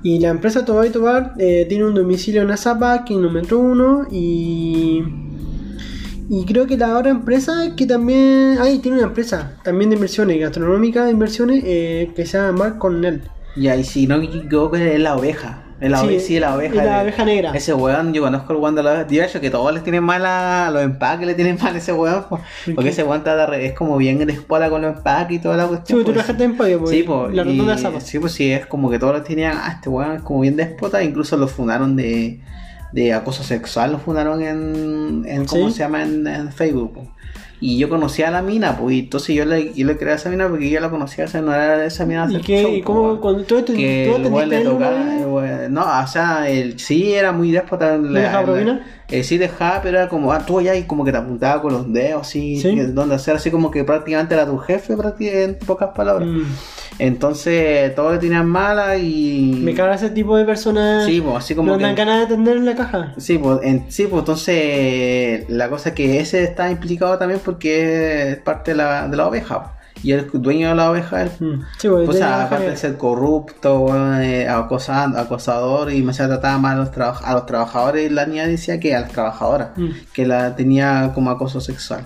[0.03, 4.07] Y la empresa Tobar y Tobar eh, tiene un domicilio en Azapa, kilómetro 1.
[4.11, 5.03] Y.
[6.29, 8.57] Y creo que la otra empresa que también.
[8.59, 12.77] Ahí tiene una empresa también de inversiones, gastronómica de inversiones, eh, que se llama Mark
[12.79, 13.21] Cornell.
[13.55, 15.63] Ya, y si no me equivoco, es la oveja.
[15.79, 16.75] Es la Sí, oveja, sí, la oveja.
[16.75, 17.51] es la de- oveja negra.
[17.53, 19.07] Ese weón, yo conozco el weón de la oveja.
[19.07, 21.93] Yo hecho que todos les tienen mal a los empaques, le tienen mal a ese
[21.93, 22.23] weón.
[22.23, 22.39] po.
[22.65, 25.55] ¿Por Porque ese weón está es como bien en espola con los empaques y toda
[25.55, 25.99] la Sí, cuestión.
[25.99, 26.25] porque tú pues.
[26.25, 26.57] trabajaste en
[26.87, 27.35] Sí, pues.
[27.35, 28.01] la rotonda de y-.
[28.01, 29.53] Sí, pues sí, es como que todos los tenían.
[29.55, 31.01] Ah, este weón es como bien déspota.
[31.03, 32.41] Incluso lo fundaron de,
[32.91, 35.25] de acoso sexual, lo fundaron en.
[35.27, 35.75] en ¿Cómo ¿Sí?
[35.75, 36.03] se llama?
[36.03, 37.09] En, en Facebook.
[37.59, 38.95] Y yo conocía a la mina, pues.
[38.95, 41.41] Y entonces yo le, yo le creé a esa mina porque yo la conocía, esa
[41.41, 42.27] no era de esa mina.
[42.29, 42.61] ¿Y qué?
[42.61, 43.19] show, ¿Y cómo?
[43.19, 47.31] Cuando tú, tú, que tú el le tocaba, el no, o sea, el, sí era
[47.31, 47.97] muy déspota.
[47.97, 48.85] ¿No dejaba propina?
[49.09, 51.71] Eh, sí dejaba, pero era como, ah, tú allá y como que te apuntaba con
[51.73, 52.75] los dedos, así, ¿Sí?
[52.75, 56.27] que- donde hacer así como que prácticamente era tu jefe, en pocas palabras.
[56.27, 56.43] Mm,
[56.99, 59.59] Entonces, todos le tenían mala y...
[59.63, 61.05] me caga ese tipo de personas.
[61.05, 61.83] Sí, pues, así como no que...
[61.83, 63.13] dan ganas de atender en la caja.
[63.17, 68.31] Sí, pues, en- sí, pues entonces la cosa es que ese está implicado también porque
[68.31, 69.73] es parte de la, de la oveja.
[70.01, 70.05] Pues.
[70.05, 72.77] Y el dueño de la oveja Mm, Sí, pues, O de sea, la aparte de
[72.77, 73.87] ser corrupto,
[74.21, 78.25] eh, acosando, acosador y me se trataba mal a los, traba- a los trabajadores, la
[78.25, 79.87] niña decía que a las trabajadoras, Mm.
[80.13, 82.05] que la tenía como acoso sexual.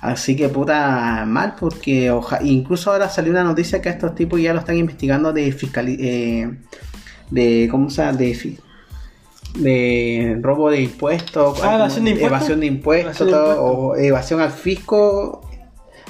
[0.00, 4.40] Así que puta mal, porque oja- incluso ahora salió una noticia que a estos tipos
[4.40, 6.50] ya lo están investigando de fiscali eh,
[7.30, 8.16] de ¿cómo se llama?
[8.16, 8.58] De,
[9.56, 12.36] de robo de impuestos, Ah, evasión de impuestos.
[12.38, 13.88] evasión de impuestos, Evasión de todo, impuestos.
[13.88, 15.47] o evasión al fisco.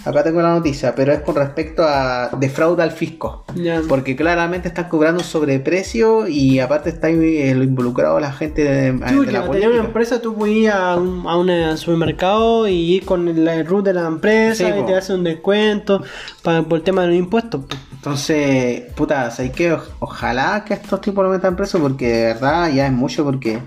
[0.05, 3.45] Acá tengo la noticia, pero es con respecto a de fraude al fisco.
[3.89, 8.99] Porque claramente están cobrando un sobreprecio y aparte está eh, involucrado la gente de, Sí,
[8.99, 9.77] de la tener una política.
[9.85, 13.93] empresa tú puedes ir a un, a un supermercado y ir con el, root de
[13.95, 14.87] la empresa Sí, y po.
[14.87, 16.03] te hacen un descuento
[16.43, 17.65] para, por el tema de los impuestos.
[17.65, 17.77] po.
[17.95, 22.87] Entonces, puta, hay que ojalá que estos tipos lo metan preso porque de verdad ya
[22.87, 23.59] es mucho porque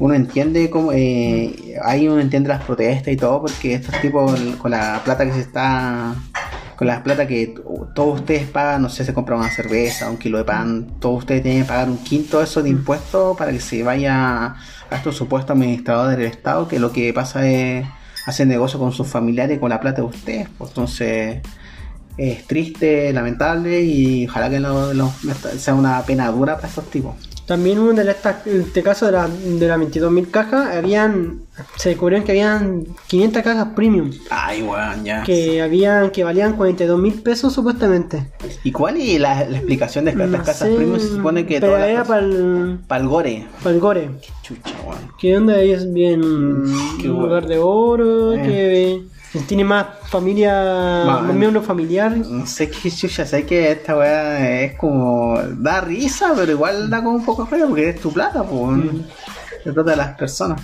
[0.00, 4.70] uno entiende cómo eh, ahí uno entiende las protestas y todo porque estos tipos con
[4.72, 6.14] la plata que se está
[6.76, 7.54] con la plata que
[7.94, 11.42] todos ustedes pagan, no sé, se compra una cerveza, un kilo de pan, todos ustedes
[11.42, 14.56] tienen que pagar un quinto de eso de impuestos para que se vaya a
[14.96, 17.86] estos supuestos administradores del Estado que lo que pasa es
[18.26, 20.48] hacer negocio con sus familiares con la plata de ustedes.
[20.56, 21.40] Pues, entonces
[22.16, 25.12] es triste, lamentable y ojalá que no-
[25.58, 27.14] sea una pena dura para estos tipos.
[27.50, 31.40] También uno de estas, en este caso de, la, de las 22.000 cajas, habían,
[31.76, 35.24] se descubrieron que habían 500 cajas premium, Ay, weón, ya.
[35.24, 38.30] que habían que valían 42.000 pesos supuestamente.
[38.62, 41.00] ¿Y cuál es la, la explicación de estas No sé, premium?
[41.00, 43.46] Se supone que pero todas era para el, para el gore.
[43.64, 44.10] para el gore.
[44.42, 44.98] Chucha, weón.
[45.18, 46.20] Que onda es bien
[47.00, 48.42] Qué un lugar de oro, Eh.
[48.46, 49.02] que
[49.46, 52.26] tiene más familia, más miembros familiares.
[52.28, 55.38] No sé qué chucha, sé que esta weá es como.
[55.58, 58.80] da risa, pero igual da como un poco feo porque es tu plata, pues.
[59.64, 60.60] La plata de las personas.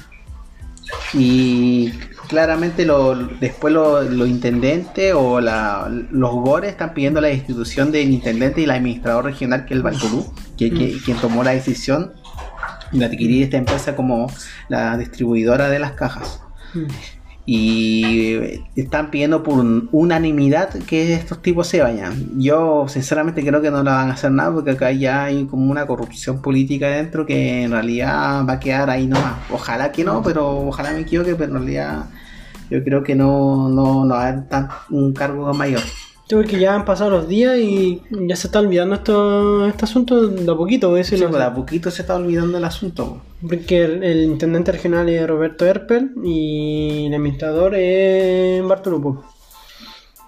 [1.14, 1.90] Y
[2.28, 8.10] claramente lo, después los lo intendentes o la, los gores están pidiendo la destitución del
[8.10, 10.24] intendente y el administrador regional que es el Baltolú,
[10.56, 12.12] que, que- quien tomó la decisión
[12.92, 14.28] de adquirir esta empresa como
[14.68, 16.40] la distribuidora de las cajas.
[16.74, 16.84] Mm.
[17.49, 18.34] Y
[18.74, 22.40] están pidiendo por un- unanimidad que estos tipos se vayan.
[22.40, 25.70] Yo sinceramente creo que no le van a hacer nada porque acá ya hay como
[25.70, 29.34] una corrupción política dentro que en realidad va a quedar ahí nomás.
[29.51, 32.07] Ojalá que no, pero ojalá me equivoque, pero en realidad
[32.68, 35.82] yo creo que no, no, no va a haber tan, un cargo mayor.
[36.29, 40.27] Tuve que ya han pasado los días y ya se está olvidando esto, este asunto
[40.27, 42.64] de a poquito, voy a Sí, decirlo pues, de a poquito se está olvidando el
[42.64, 43.22] asunto.
[43.41, 49.24] Porque el, el intendente regional es Roberto Erpel y el administrador es Bartolupo.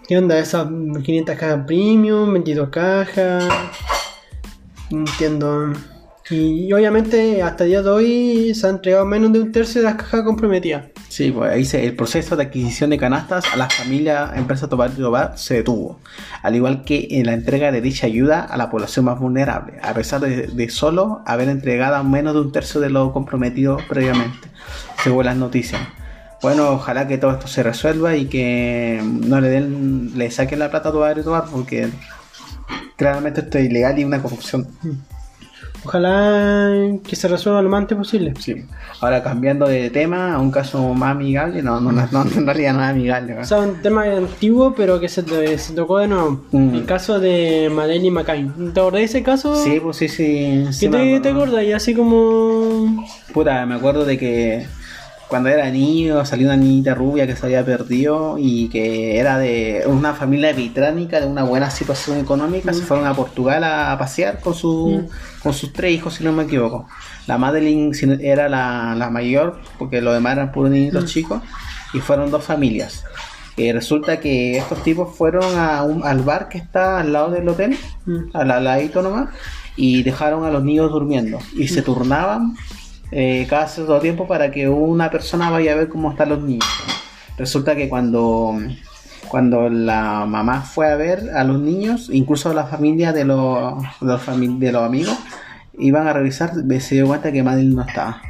[0.06, 0.38] ¿Qué onda?
[0.38, 3.44] Esas 500 cajas premium, 22 cajas.
[4.90, 5.72] Entiendo.
[6.30, 9.86] Y, obviamente hasta el día de hoy se ha entregado menos de un tercio de
[9.86, 10.86] las cajas comprometidas.
[11.08, 14.90] Sí, pues ahí se- el proceso de adquisición de canastas a las familias empresas Tobar
[14.90, 15.98] Tobar se detuvo,
[16.42, 19.94] al igual que en la entrega de dicha ayuda a la población más vulnerable, a
[19.94, 24.48] pesar de, de solo haber entregado menos de un tercio de lo comprometido previamente,
[25.02, 25.80] según las noticias.
[26.42, 30.70] Bueno, ojalá que todo esto se resuelva y que no le den, le saquen la
[30.70, 31.88] plata a Tobar y Tobar, porque
[32.96, 34.68] claramente esto es ilegal y una corrupción.
[35.88, 38.34] Ojalá que se resuelva lo más antes posible.
[38.38, 38.62] Sí.
[39.00, 42.74] Ahora cambiando de tema a un caso más amigable, no, no, no, no, en realidad
[42.74, 43.38] no es amigable.
[43.38, 46.44] O sea, un tema antiguo, pero que se, se tocó de nuevo.
[46.52, 46.74] Mm.
[46.74, 48.74] El caso de Madeleine McCain.
[48.74, 49.56] ¿Te acordás de ese caso?
[49.56, 50.66] Sí, pues sí, sí.
[50.78, 51.64] ¿Qué te, te acordás?
[51.64, 53.06] Y así como...
[53.32, 54.66] Puta, me acuerdo de que
[55.28, 59.84] cuando era niño salió una niñita rubia que se había perdido y que era de
[59.86, 62.72] una familia británica de una buena situación económica.
[62.72, 65.08] Se fueron a Portugal a pasear con, su,
[65.42, 66.88] con sus tres hijos, si no me equivoco.
[67.26, 71.42] La Madeline era la, la mayor, porque los demás eran puros niñitos chicos,
[71.92, 73.04] y fueron dos familias.
[73.58, 77.48] Eh, resulta que estos tipos fueron a un- al bar que está al lado del
[77.48, 77.76] hotel,
[78.06, 78.30] Mm.
[78.32, 79.28] al al ladito nomás,
[79.76, 81.38] y dejaron a los niños durmiendo.
[81.54, 82.56] Y se turnaban
[83.10, 86.66] eh, cada cierto tiempo para que una persona vaya a ver cómo están los niños.
[87.36, 88.58] Resulta que cuando,
[89.28, 94.06] cuando la mamá fue a ver a los niños, incluso la familia de los, de
[94.06, 95.16] los, fami- de los amigos,
[95.78, 98.20] iban a revisar, se dio cuenta que Madeline no estaba.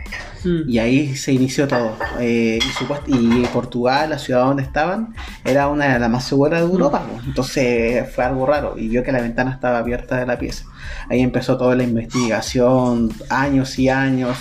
[0.45, 0.69] Mm.
[0.69, 1.97] Y ahí se inició todo.
[2.21, 2.61] Eh,
[3.07, 5.15] y Portugal, la ciudad donde estaban,
[5.45, 7.03] era una de las más seguras de Europa.
[7.11, 7.25] pues.
[7.27, 8.79] Entonces fue algo raro.
[8.79, 10.67] Y vio que la ventana estaba abierta de la pieza.
[11.09, 14.37] Ahí empezó toda la investigación, años y años.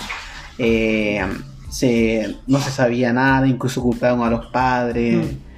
[0.58, 1.20] Eh,
[1.70, 5.16] se, no se sabía nada, incluso culparon a los padres.
[5.16, 5.48] Mm.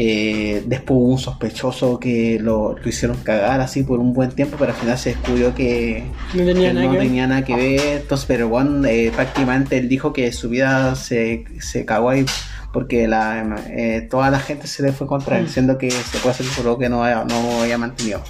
[0.00, 4.56] Eh, después hubo un sospechoso que lo, lo hicieron cagar así por un buen tiempo,
[4.58, 6.04] pero al final se descubrió que,
[6.34, 7.06] No tenía que nada no que ver.
[7.06, 7.80] tenía nada que ver.
[8.02, 12.24] Entonces, pero bueno, eh, prácticamente él dijo que su vida se, se cagó ahí
[12.72, 15.46] porque la, eh, toda la gente se le fue contra él, Mm.
[15.46, 18.22] diciendo que se puede hacer por lo que no, no había mantenido.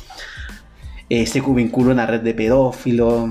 [1.10, 3.30] Se vinculó a una red de pedófilos.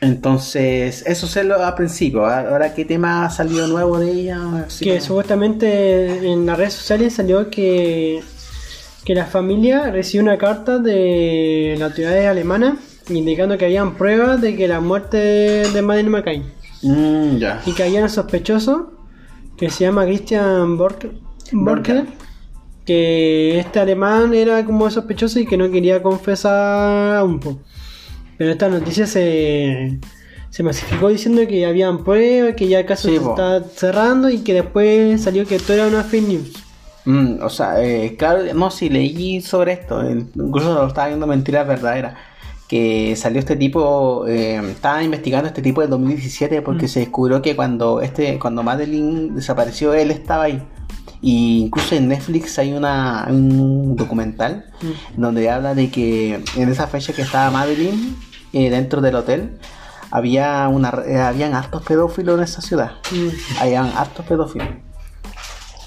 [0.00, 2.24] Entonces, eso se lo a principio.
[2.26, 4.66] Ahora, ¿qué tema ha salido nuevo de ella?
[4.80, 8.22] Que supuestamente en las redes sociales salió que,
[9.04, 12.74] que la familia recibió una carta de las autoridades alemanas
[13.10, 16.44] indicando que habían pruebas de que la muerte de Madeleine McCain
[16.82, 17.60] Mm, ya.
[17.66, 18.92] y que había un sospechoso
[19.58, 21.10] que se llama Christian Bork
[21.52, 22.06] Borker
[22.86, 27.58] que este alemán era como sospechoso y que no quería confesar aún po.
[28.40, 29.98] Pero esta noticia se
[30.48, 33.30] se masificó diciendo que habían pruebas que ya el caso Sí, se po.
[33.32, 36.52] está cerrando y que después salió que todo era una fake news
[37.04, 41.26] Mm, o sea, eh, claro, no, sí leí sobre esto, eh, incluso lo estaba viendo
[41.26, 42.14] mentiras verdaderas,
[42.68, 46.88] que salió este tipo, eh, estaba investigando este tipo del 2017 porque Mm.
[46.88, 50.62] se descubrió que cuando este, cuando Madeline desapareció, él estaba ahí.
[51.22, 55.20] Y incluso en Netflix hay una, un documental Mm.
[55.22, 58.14] donde habla de que en esa fecha que estaba Madeline
[58.52, 59.58] eh, dentro del hotel,
[60.10, 62.92] había una, eh, habían hartos pedófilos en esa ciudad.
[63.12, 63.60] Mm.
[63.60, 64.68] Habían hartos pedófilos.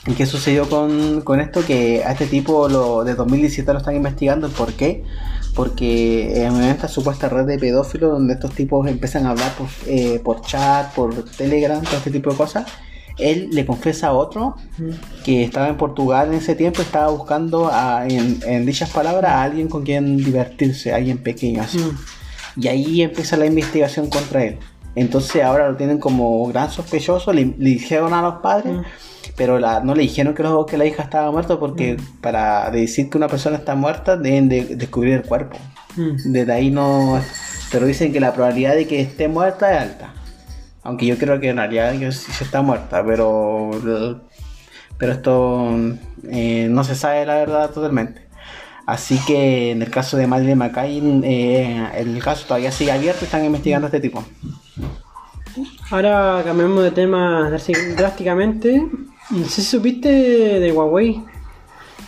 [0.06, 1.66] ¿Y qué sucedió con, con esto?
[1.66, 4.50] Que a este tipo lo, de 2017 lo están investigando.
[4.50, 5.04] ¿Por qué?
[5.56, 10.20] Porque en esta supuesta red de pedófilos donde estos tipos empiezan a hablar por, eh,
[10.24, 12.66] por chat, por Telegram, todo este tipo de cosas,
[13.18, 14.90] él le confiesa a otro Mm.
[15.24, 19.44] que estaba en Portugal en ese tiempo, estaba buscando a- en, en dichas palabras a
[19.44, 21.78] alguien con quien divertirse, alguien pequeño así.
[21.78, 21.98] Mm.
[22.56, 24.60] Y ahí empieza la investigación contra él.
[24.96, 28.82] Entonces ahora lo tienen como gran sospechoso, le, le dijeron a los padres, Mm.
[29.36, 33.10] pero la, no le dijeron que, los- que la hija estaba muerta porque para decir
[33.10, 35.58] que una persona está muerta deben de descubrir el cuerpo.
[35.96, 36.32] Mm.
[36.32, 37.20] Desde ahí no...
[37.72, 40.14] Pero dicen que la probabilidad de que esté muerta es alta.
[40.84, 43.72] Aunque yo creo que en realidad sí se está muerta, pero...
[45.00, 45.70] Pero esto
[46.30, 48.23] eh, no se sabe la verdad totalmente.
[48.86, 53.46] Así que en el caso de Madeleine McCain, eh, el caso todavía sigue abierto están
[53.46, 54.24] investigando a este tipo.
[55.92, 58.86] Ahora cambiamos de tema drástic- drásticamente.
[59.30, 61.22] No sé si supiste de Huawei,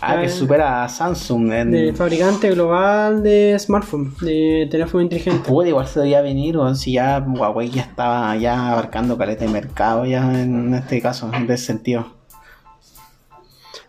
[0.02, 0.30] Ah, que Ah.
[0.30, 1.72] supera a Samsung en...
[1.72, 5.50] del fabricante global de smartphone, de teléfono inteligente.
[5.50, 9.52] Puede igual se debería venir, o si ya Huawei ya estaba ya abarcando caleta de
[9.52, 12.08] mercado ya en este caso, en ese sentido.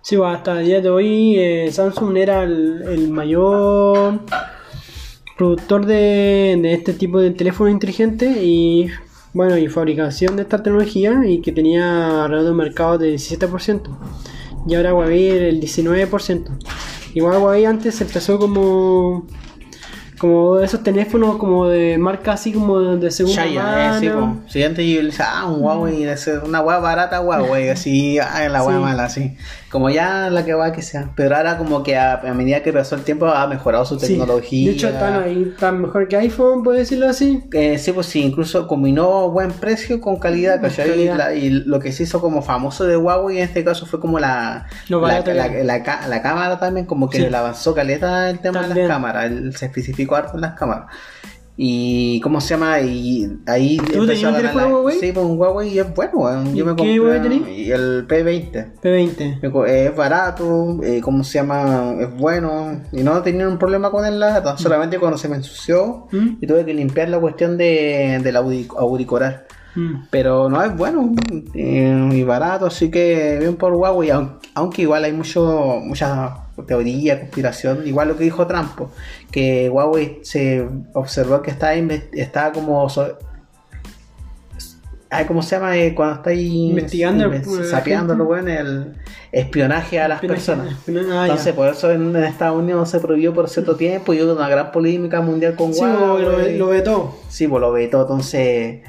[0.08, 4.20] Sí, hasta el día de hoy eh, Samsung era el, mayor
[5.36, 8.86] productor de, este tipo de teléfono inteligente y
[9.32, 13.82] bueno y fabricación de esta tecnología y que tenía alrededor de un mercado de 17%
[14.68, 16.56] y ahora Huawei el 19%.
[17.14, 19.26] Igual Huawei antes empezó como
[20.18, 23.96] como esos teléfonos como de marca así como de segunda mano.
[23.96, 24.36] eh, sí, po.
[24.48, 28.48] Sí, antes yo le decía, ah, un Huawei, ser una hueá barata Huawei, así, ah,
[28.48, 28.82] la hueá Sí.
[28.82, 29.36] mala, así.
[29.70, 31.10] Como ya la que va que sea.
[31.16, 34.06] Pero ahora como que a, a medida que pasó el tiempo ha mejorado su Sí.
[34.16, 34.68] tecnología.
[34.70, 37.42] De hecho están ahí tan mejor que iPhone, puede decirlo así.
[37.52, 40.88] Eh, sí, pues sí, incluso combinó buen precio con calidad, ¿cachai?
[40.90, 41.14] Calidad.
[41.14, 44.00] Y, la- y lo que se hizo como famoso de Huawei en este caso fue
[44.00, 47.28] como la, la, la- la cámara también, como que Sí.
[47.28, 50.86] le avanzó caleta el tema de las cámaras, él se especificó harto en las cámaras.
[51.58, 52.80] Y ¿cómo se llama?
[52.80, 54.98] Y ahí ¿Tú empezó a ganar Huawei?
[55.00, 56.48] Sí, pues un Huawei y es bueno, weón.
[56.54, 58.72] ¿Y Yo me qué compré Huawei el P20.
[58.82, 59.40] P20.
[59.40, 61.94] Me co- Es barato, eh, ¿cómo se llama?
[61.98, 62.82] Es bueno.
[62.92, 64.58] Y no tenía un problema con el lata.
[64.58, 66.36] Solamente cuando se me ensució ¿Mm?
[66.42, 69.46] y tuve que limpiar la cuestión de, del auricular.
[69.74, 70.04] Mm.
[70.10, 71.10] Pero no es bueno
[71.54, 74.10] eh, y barato, así que bien por Huawei.
[74.10, 77.86] Aunque, aunque igual hay mucho mucha teoría, conspiración.
[77.86, 78.80] Igual lo que dijo Trump,
[79.30, 82.88] que Huawei se observó que estaba, estaba como.
[82.88, 83.18] so-
[85.08, 85.76] Ay, ¿Cómo se llama?
[85.76, 88.92] Eh, cuando está ahí Investigando, inve- sapeando bueno, el
[89.30, 90.72] espionaje a las Espionaje- personas.
[90.72, 91.54] espionaje- ah, Entonces, ya.
[91.54, 95.20] por eso en Estados Unidos se prohibió por cierto tiempo y hubo una gran polémica
[95.20, 96.24] mundial con Sí, Huawei.
[96.58, 97.16] lo, lo vetó.
[97.28, 98.02] Sí, pues lo vetó.
[98.02, 98.80] Entonces,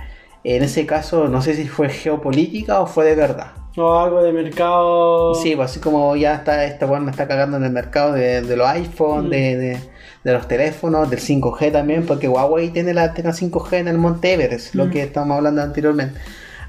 [0.43, 3.51] en ese caso, no sé si fue geopolítica o fue de verdad.
[3.79, 5.35] O algo de mercado.
[5.35, 8.41] Sí, pues así como ya está, esta weón me está cagando en el mercado de,
[8.41, 9.29] de los iPhone, Mm.
[9.29, 9.77] de, de,
[10.23, 14.33] de los teléfonos, del 5G también, porque Huawei tiene la antena 5G en el Monte
[14.33, 14.89] Everest, lo Mm.
[14.89, 16.19] que estamos hablando anteriormente.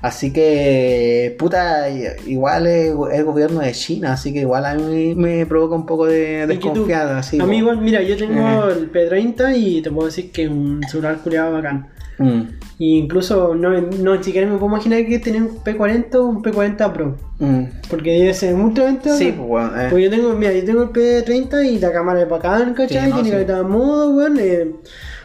[0.01, 5.45] Así que, puta, igual es el gobierno de China, así que igual a mí me
[5.45, 7.23] provoca un poco de desconfianza.
[7.25, 8.73] Sí, a mí igual, mira, yo tengo Eh.
[8.79, 11.89] el P30 y te puedo decir que es un celular culiado bacán.
[12.19, 12.41] Mm,
[12.79, 16.43] Y incluso no, no ni siquiera me puedo imaginar que tener un P40 o un
[16.43, 17.17] P40 Pro.
[17.39, 17.65] mm.
[17.89, 19.15] Porque debe ser muy tremendo.
[19.17, 19.81] Sí, pues bueno.
[19.81, 19.87] eh.
[19.91, 23.05] Pues yo tengo, mira, yo tengo el P30 y la cámara es bacán, ¿cachai?
[23.05, 23.31] Sí, no, Tiene sí.
[23.37, 24.37] calidad de modo, weón.
[24.41, 24.73] eh,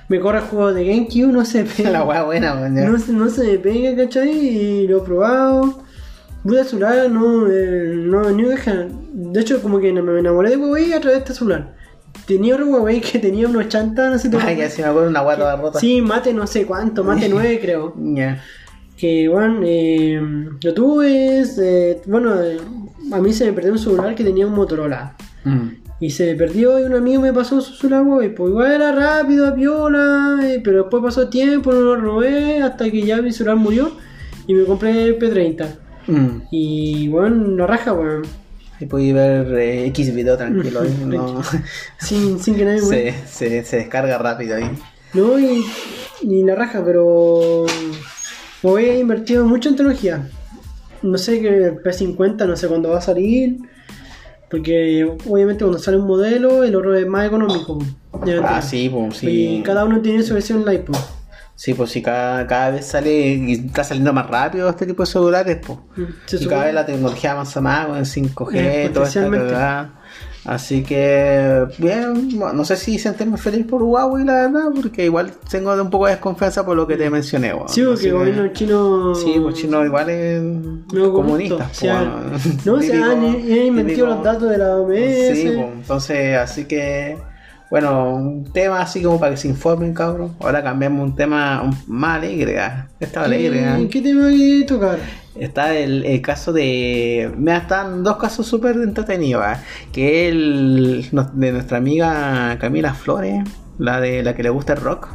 [0.10, 1.90] me corre juegos de GameCube, no se pega.
[1.90, 2.76] la weá buena, weón.
[2.76, 4.30] no, se- no se me pega, ¿cachai?
[4.32, 5.82] Y lo he probado.
[6.44, 8.44] Puta celular, no, eh, no, ni.
[8.44, 11.74] De hecho, como que me enamoré de Huawei a través de este celular.
[12.26, 15.10] Tenía otro Huawei que tenía unos chantas, no sé te Ay, ya se me acuerdo
[15.10, 15.80] una toda rota.
[15.80, 17.94] Sí, mate no sé cuánto, mate 9 creo.
[17.98, 18.42] Ya.
[18.98, 20.22] Que bueno, eh,
[20.64, 22.36] lo tuve, eh, bueno,
[23.12, 25.16] a mí se me perdió un celular que tenía un Motorola.
[25.44, 25.68] Mm.
[26.00, 28.92] Y se me perdió y un amigo me pasó su celular, y pues igual era
[28.92, 33.32] rápido, a piola, eh, pero después pasó tiempo, no lo robé hasta que ya mi
[33.32, 33.92] celular murió
[34.48, 35.68] y me compré el P30.
[36.08, 36.42] Mm.
[36.52, 38.24] Y bueno, la raja, weón.
[38.84, 40.84] Ahí podéis ver eh, X video tranquilo.
[41.06, 41.42] no.
[42.00, 44.70] Sin, sin que nadie se, se, se descarga rápido ahí.
[45.14, 45.64] No, y,
[46.22, 47.66] y la raja, pero
[48.62, 50.30] Huawei ha invertido mucho en tecnología.
[51.02, 53.60] No sé que el P50, no sé cuándo va a salir.
[54.50, 57.80] Porque obviamente cuando sale un modelo, el otro es más económico.
[58.44, 59.60] Ah, sí, pues sí.
[59.60, 61.00] Y cada uno tiene su versión light, pues.
[61.56, 65.08] Sí, pues sí, cada, cada vez sale y está saliendo más rápido este tipo de
[65.08, 65.80] celulares, pues.
[66.26, 69.30] Se y supone- cada vez la tecnología avanza más con el 5G, Eh, toda esta
[69.30, 70.00] cagada.
[70.46, 75.32] Así que, bien, bueno, no sé si sentirme feliz por Huawei, la verdad, porque igual
[75.50, 77.70] tengo un poco de desconfianza por lo que te mencioné, weón.
[77.70, 79.16] Sí, porque el gobierno chino.
[79.16, 81.56] Sí, pues chino igual es No, comunista.
[81.60, 82.40] pues, O sea, bueno.
[82.66, 85.36] no, se Típico- han, han los datos de la OMS.
[85.38, 87.18] Sí, pues, entonces, así que,
[87.74, 90.36] bueno, un tema así como para que se informen, cabrón.
[90.40, 92.88] Ahora cambiamos un tema más alegre, ah.
[93.00, 93.80] Está alegre, ¿Qué, ah.
[93.90, 95.00] ¿Qué tema que tocar?
[95.34, 97.32] Está el, el caso de.
[97.36, 99.42] Mira, están dos casos súper entretenidos.
[99.44, 99.60] ah.
[99.92, 103.44] Que el de nuestra amiga Camila Flores,
[103.80, 105.08] la de la que le gusta el rock.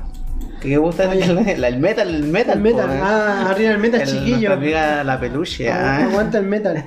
[0.61, 2.09] Que le gusta el, metal, el metal.
[2.12, 3.00] El metal, po, eh.
[3.00, 4.52] ah, arriba el metal, El- chiquillo.
[4.52, 5.70] Amiga la peluche.
[5.70, 6.09] Agu-.
[6.11, 6.84] Aguanta el metal.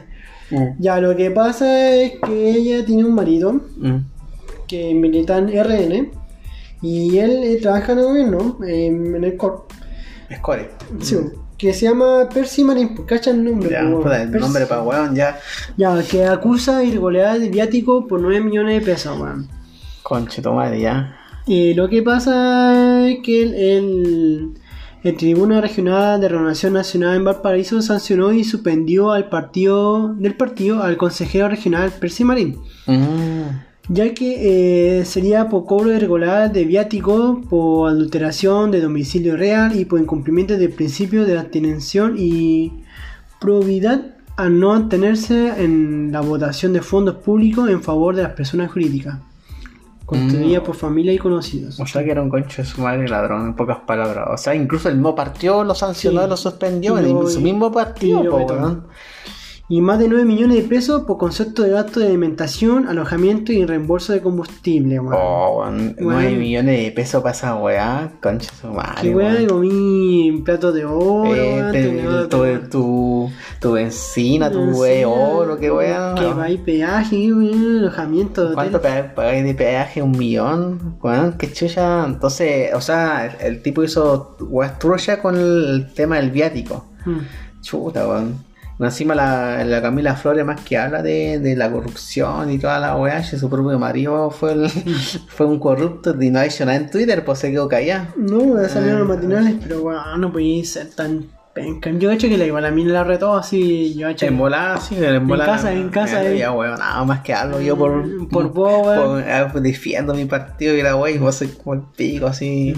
[0.49, 0.65] Mm.
[0.79, 4.10] Ya, lo que pasa es que ella tiene un marido Mm.
[4.71, 6.11] Que milita en RN
[6.81, 9.67] y él eh, trabaja en el gobierno, em, en el COR,
[10.37, 10.71] Score.
[10.99, 11.17] sí,
[11.57, 13.69] que se llama Percy Marín, pues, ¿cachan el nombre?
[13.69, 15.37] Ya, el Percy- nombre para weón ya.
[15.77, 19.47] Ya, que acusa irregularidad de viático por 9 millones de pesos, weón.
[20.01, 21.15] Conche tu madre, ya.
[21.45, 24.53] Y lo que pasa es que el, el,
[25.03, 30.81] el Tribunal Regional de Renovación Nacional en Valparaíso sancionó y suspendió al partido del partido
[30.81, 32.57] al consejero regional Percy Marín.
[32.87, 33.70] Mm.
[33.89, 39.85] Ya que eh, sería por cobro irregular de viático, por adulteración de domicilio real y
[39.85, 42.71] por incumplimiento del principio de abstención y
[43.39, 44.01] probidad
[44.37, 49.17] a no tenerse en la votación de fondos públicos en favor de las personas jurídicas,
[50.05, 50.63] construida Mm.
[50.63, 51.79] por familia y conocidos.
[51.79, 54.27] O sea que era un concho de su madre ladrón, en pocas palabras.
[54.31, 56.29] O sea, incluso el mismo partido lo sancionó Sí.
[56.29, 56.97] lo suspendió.
[56.97, 58.23] En su mismo partido,
[59.73, 63.65] y más de 9 millones de pesos por concepto de gasto de alimentación, alojamiento y
[63.65, 65.13] reembolso de combustible, weón.
[65.17, 66.13] Oh, weón, Weón.
[66.23, 69.01] 9 millones de pesos para esa weá, concha su madre.
[69.01, 74.51] Qué weá, comí platos de oro, Eh, weón, te- tenedor tu, de- tu, tu benzina,
[74.51, 76.15] tu we Encina, oro, qué weá.
[76.15, 80.01] Que va y peaje, weón, alojamiento de ¿Cuánto pagáis de peaje?
[80.01, 80.97] ¿Un millón?
[81.01, 82.03] Weón, qué chucha.
[82.05, 86.87] Entonces, o sea, el, el tipo hizo weas trucha con el tema del viático.
[87.05, 87.61] Mm.
[87.61, 88.50] Chuta, weón.
[88.85, 92.95] Encima la, la Camila Flores más que habla de, de la corrupción y toda la
[92.95, 94.69] weá, su propio marido fue el,
[95.27, 98.07] fue un corrupto y no ha hecho nada en Twitter, pues se quedó callado.
[98.17, 101.89] No, salieron los matinales, pero weón, no podía ser tan penca.
[101.91, 104.95] Yo hecho que la igual a mí la retó así, yo hecho En volada, sí,
[104.99, 105.51] en volada.
[105.53, 106.37] casa, en casa, eh.
[106.37, 108.27] ya, weón, nada más que hablo yo por.
[108.29, 109.21] Por vos, weón.
[109.21, 112.73] por- ah, defiendo mi partido y la wey, vos sois como el pico, así.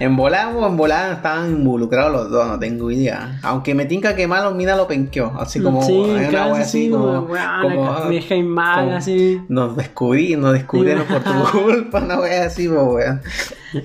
[0.00, 3.38] En volada, o en volada estaban involucrados los dos, no tengo idea.
[3.42, 5.32] Aunque me tinca que malo, mina lo penqueó.
[5.38, 5.82] Así como.
[5.82, 7.26] sí, una claro, wea sí, como, weón,
[7.62, 9.40] como- me dejáis mal, como- así.
[9.48, 11.30] Nos descubrí, nos descubrieron por tu
[11.64, 13.20] culpa, una wea así, pues weón.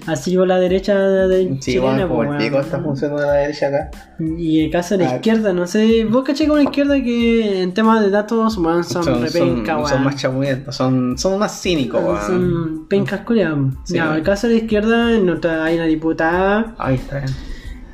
[0.08, 2.38] Así por la derecha de Sí, chilena, como pues, el weón.
[2.44, 3.92] pico esta función de la derecha acá.
[4.38, 5.16] Y el caso de la Ah.
[5.16, 9.04] izquierda, no sé, vos caché con la izquierda que en temas de datos weón, son,
[9.04, 10.04] Son, son, repenca, son weón.
[10.04, 12.22] más chamuyentos, son, son más cínicos, weón.
[12.22, 13.58] Son pencas culiadas.
[13.84, 13.96] Sí.
[13.96, 17.32] Ya, el caso de la izquierda, hay una diputada Ahí está bien.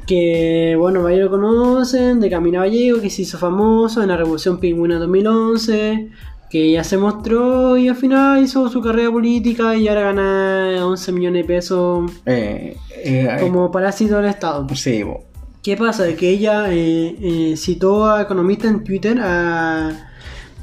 [0.07, 4.59] que, bueno, varios lo conocen, de Camino Gallego, que se hizo famoso en la Revolución
[4.59, 6.09] Pingüina 2011,
[6.49, 11.11] que ya se mostró y al final hizo su carrera política y ahora gana 11
[11.11, 14.65] millones de pesos Eh, eh, como parásito del Estado.
[14.73, 15.25] Sí, bo.
[15.69, 16.15] ¿Qué pasa?
[16.15, 20.09] Que ella eh, eh, citó a economistas en Twitter a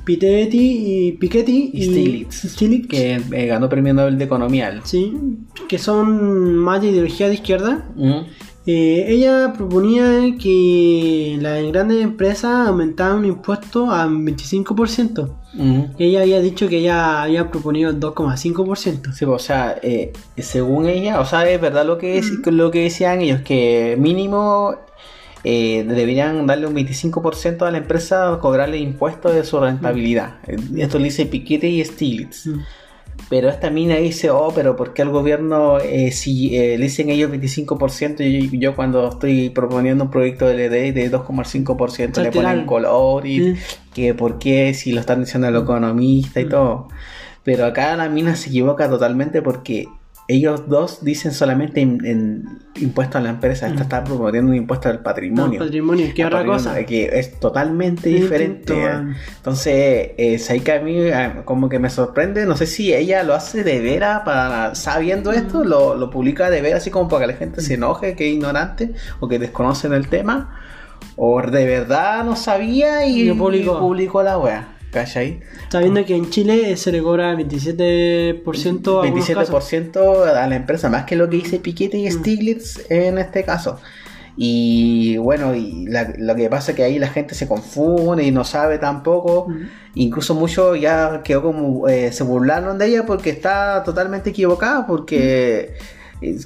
[0.02, 4.80] Pitetti y Piketty Y Stiglitz, Stiglitz, que eh, ganó premio Nobel de Economía.
[4.82, 5.14] sí,
[5.68, 7.86] que son más de ideología de izquierda.
[8.66, 15.36] Ella proponía que las grandes empresas aumentaban un impuesto a 25%.
[15.54, 15.82] Mm.
[16.00, 19.12] Ella había dicho que ella había proponido el 2,5%.
[19.12, 19.80] Sí, o sea,
[20.36, 24.74] según ella, o sea, es verdad lo que, es, lo que decían ellos, que mínimo
[25.44, 30.36] eh, deberían darle un 25% a la empresa, cobrarle impuestos de su rentabilidad.
[30.46, 32.46] Eh, Esto lo dice Piketty y Stiglitz.
[32.46, 32.60] Mm.
[33.30, 37.08] Pero esta mina dice, oh, pero ¿por qué al gobierno, eh, si eh, le dicen
[37.08, 42.30] ellos 25%, y yo, yo cuando estoy proponiendo un proyecto de LD de 2,5% le
[42.30, 43.56] ponen color y Mm.
[43.94, 46.48] que por qué si lo están diciendo el economista y Mm.
[46.50, 46.88] todo.
[47.42, 49.86] Pero acá la mina se equivoca totalmente porque
[50.28, 53.82] ellos dos dicen solamente en, en impuesto a la empresa, esta Mm.
[53.82, 55.60] está proponiendo un impuesto al No, patrimonio.
[55.60, 56.84] patrimonio, que otra patrimonio, cosa.
[56.84, 58.74] Que es totalmente Distinto, diferente.
[58.74, 59.14] ¿eh?
[59.36, 59.74] Entonces,
[60.18, 63.62] eh, que a mí eh, como que me sorprende, no sé si ella lo hace
[63.64, 67.38] de veras, para, sabiendo esto, lo, lo publica de veras, así como para que la
[67.38, 70.60] gente se enoje, que es ignorante o que desconocen el tema,
[71.14, 73.76] o de verdad no sabía y, Y publicó.
[73.76, 74.75] y publicó la wea.
[74.96, 75.40] ¿Cachai?
[75.64, 79.70] Está viendo que en Chile se le cobra 27% a algunos casos.
[79.70, 82.12] 27% a la empresa, más que lo que dice Piquete y Mm.
[82.12, 83.78] Stiglitz en este caso.
[84.38, 88.30] Y bueno, y la- lo que pasa es que ahí la gente se confunde y
[88.30, 89.48] no sabe tampoco.
[89.48, 89.62] Mm.
[89.96, 95.18] Incluso muchos ya quedó como eh, se burlaron de ella porque está totalmente equivocada, porque
[95.60, 95.74] eh,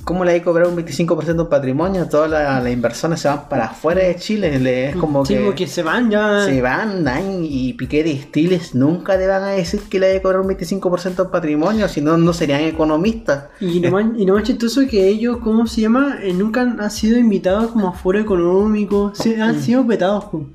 [0.05, 2.09] ¿cómo le hay que cobrar un 25% de patrimonio?
[2.09, 5.41] Todas la- las inversiones se van para afuera de Chile, le- es como Sí, que
[5.45, 6.45] porque se van ya.
[6.45, 10.13] se van, Nine y Piquet y Stiles nunca te van a decir que le hay
[10.15, 13.45] que cobrar un 25% de patrimonio, si no, no serían economistas.
[13.61, 16.19] Y lo, más, y lo más chistoso que ellos, ¿cómo se llama?
[16.23, 19.13] Eh, nunca han, sido invitados como a foro económico.
[19.15, 19.61] Sí, han Mm.
[19.61, 20.25] sido vetados.
[20.27, 20.47] po.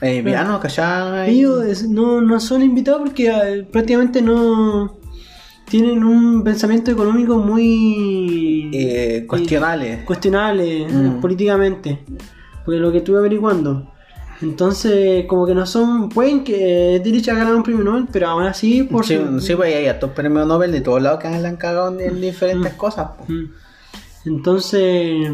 [0.00, 0.22] Eh,
[0.60, 1.30] ¿cachai?
[1.30, 4.98] Ellos no, no son invitados porque eh, prácticamente no
[5.68, 10.04] tienen un pensamiento económico muy Eh, cuestionables.
[10.04, 11.20] cuestionable eh, Mm.
[11.20, 12.00] políticamente.
[12.64, 13.90] Porque lo que estuve averiguando.
[14.42, 16.08] Entonces, como que no son.
[16.08, 19.54] Pueden que Dirich ha ganado un premio Nobel, pero aún así, por Sí, su- sí,
[19.54, 22.74] pues hay hartos premios Nobel de todos lados que le han cagado en, en diferentes
[22.74, 22.76] Mm.
[22.76, 23.10] cosas.
[23.28, 23.44] Mm.
[24.26, 25.30] Entonces,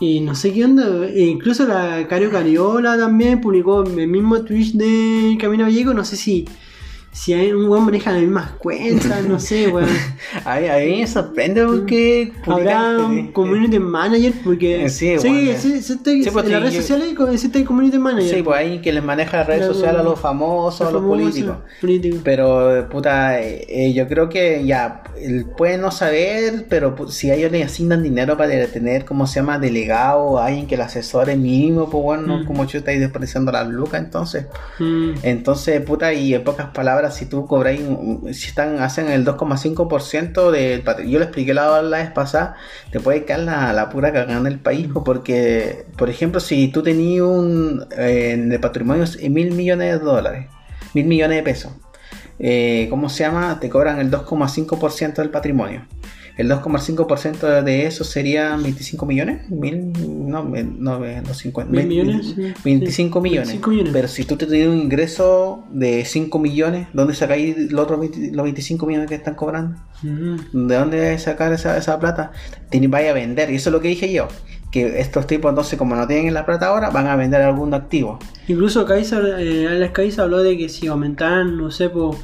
[0.00, 4.72] y no sé qué onda, e incluso la Cario Cariola también publicó el mismo Twitch
[4.74, 6.46] de Camino Gallego, no sé si
[7.14, 9.88] si hay un weón maneja las mismas cuentas, no sé, weón.
[10.44, 12.32] a, mí, a mí me sorprende porque.
[12.44, 14.84] Habrá un community manager porque.
[14.84, 17.98] Eh, sí, sí, bueno, sí, sí, está- sí, pues, en las redes sociales existe community
[17.98, 18.34] manager.
[18.36, 21.22] Sí, pues hay que les maneja las redes sociales a los famosos, a los famosos,
[21.22, 21.56] políticos.
[21.80, 22.20] políticos.
[22.24, 27.34] Pero, puta, eh, eh, yo creo que ya, él puede no saber, pero si a
[27.36, 29.60] ellos les asignan dinero para tener, ¿cómo se llama?
[29.60, 32.46] Delegado, alguien que lo asesore mínimo, pues bueno, Mm.
[32.46, 34.46] como yo estáis despreciando las lucas, entonces.
[34.80, 35.12] Mm.
[35.22, 37.80] Entonces, puta, y en pocas palabras, si tú cobráis,
[38.32, 42.56] si están, hacen el 2,5% del patrimonio, yo lo expliqué la, vez pasada,
[42.90, 46.68] te puede caer la, la pura cagada en el país, po, porque, por ejemplo, si
[46.68, 50.46] tú tenías un, eh, en eh, mil millones de dólares,
[50.94, 51.72] mil millones de pesos,
[52.38, 53.58] eh, ¿cómo se llama?
[53.60, 55.86] Te cobran el 2,5% del patrimonio.
[56.36, 59.92] El 2,5% de eso serían 25 millones, mil,
[60.28, 62.34] no, no, no 50, ¿Mil millones?
[62.34, 62.52] Sí.
[62.64, 63.48] 25 Sí, millones.
[63.48, 63.92] 25 millones.
[63.92, 68.32] Pero si tú te tienes un ingreso de 5 millones, ¿dónde sacáis los otros 20
[68.32, 69.80] los 25 millones que están cobrando?
[70.02, 70.66] Mm.
[70.66, 72.32] ¿De dónde sacar esa, esa plata?
[72.88, 74.26] Vaya a vender, y eso es lo que dije yo.
[74.72, 78.18] Que estos tipos, entonces, como no tienen la plata ahora, van a vender algún activo.
[78.48, 82.16] Incluso Kaiser, eh, Alex Kaiser habló de que si aumentaran, no sé, por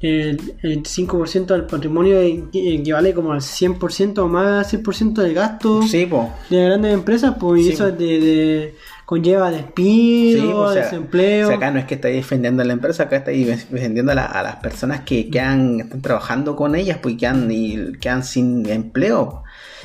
[0.00, 5.34] el, el 5% del patrimonio equi- equivale como al 100% o más al 100% del
[5.34, 6.08] gasto Sí,
[6.48, 7.72] de grandes empresas, pues Sí.
[7.72, 8.74] eso de, de-
[9.04, 11.46] conlleva despido, Sí, o sea, desempleo.
[11.46, 14.14] o sea, acá no es que estáis defendiendo a la empresa, acá estáis defendiendo a,
[14.14, 18.22] la- a las personas que quedan, están trabajando con ellas, pues y quedan, y quedan
[18.22, 19.42] sin empleo.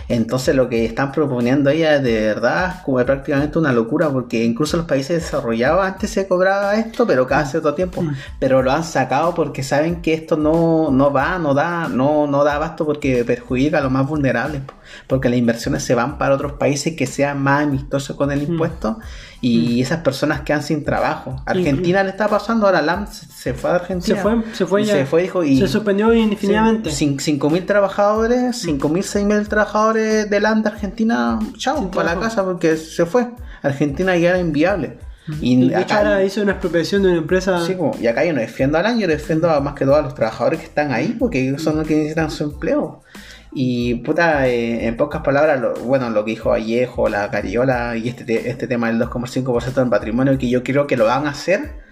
[0.08, 4.78] Entonces lo que están proponiendo ellas de verdad es como prácticamente una locura, porque incluso
[4.78, 8.02] los países desarrollados antes se cobraba esto, pero cada cierto tiempo.
[8.02, 8.16] Mm.
[8.40, 12.44] Pero lo han sacado porque saben que esto no, no va, no da, no, no
[12.44, 14.62] da abasto porque perjudica a los más vulnerables.
[14.62, 14.74] po.
[15.08, 18.52] Porque las inversiones se van para otros países que sean más amistosos con el Mm.
[18.52, 19.00] impuesto
[19.42, 21.42] y esas personas quedan sin trabajo.
[21.46, 24.16] Argentina le está pasando, ahora LAM se fue a Argentina.
[24.18, 24.94] Se fue, se fue Y ya.
[24.94, 26.90] Se fue, dijo, y se suspendió indefinidamente.
[26.90, 32.76] Cin- 5.000 trabajadores, 5.000, 6.000 trabajadores de LAM de Argentina, chao, para la casa porque
[32.78, 33.28] se fue.
[33.62, 34.98] Argentina ya era inviable.
[35.42, 37.66] Y de hecho acá- ahora hizo una expropiación de una empresa.
[37.66, 40.02] Sí, y acá yo no defiendo al año, yo defiendo a más que todo a
[40.04, 43.02] los trabajadores que están ahí, porque ellos son los que necesitan su empleo.
[43.58, 48.10] Y puta, eh, en pocas palabras, lo- bueno, lo que dijo Vallejo, la Cariola y
[48.10, 51.30] este, te- este tema del 2,5% del patrimonio, que yo creo que lo van a
[51.32, 51.85] hacer.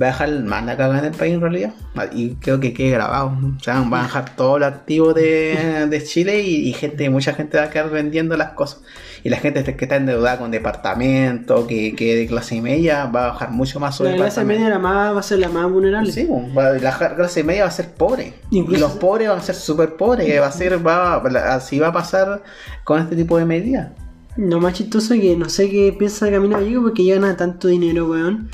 [0.00, 1.72] Va a dejar más la cagada en el país en realidad.
[2.12, 3.36] Y creo que quede grabado.
[3.58, 7.32] O sea, van a dejar todo lo activo de, de Chile y, y gente, mucha
[7.34, 8.82] gente va a quedar vendiendo las cosas.
[9.22, 13.28] Y la gente que está endeudada con departamento, que, que de clase media, va a
[13.32, 16.10] bajar mucho más su La clase media la más, va a ser la más vulnerable.
[16.10, 16.26] Sí,
[16.56, 18.34] va- la clase media va a ser pobre.
[18.50, 20.40] Incluso- y los pobres van a ser súper pobres.
[20.40, 21.16] va a ser, va,
[21.54, 22.42] así va a pasar
[22.84, 23.90] con este tipo de medidas.
[24.36, 27.68] Lo más chistoso es que no sé qué piensa Camino Gallego porque ya gana tanto
[27.68, 28.48] dinero, weón.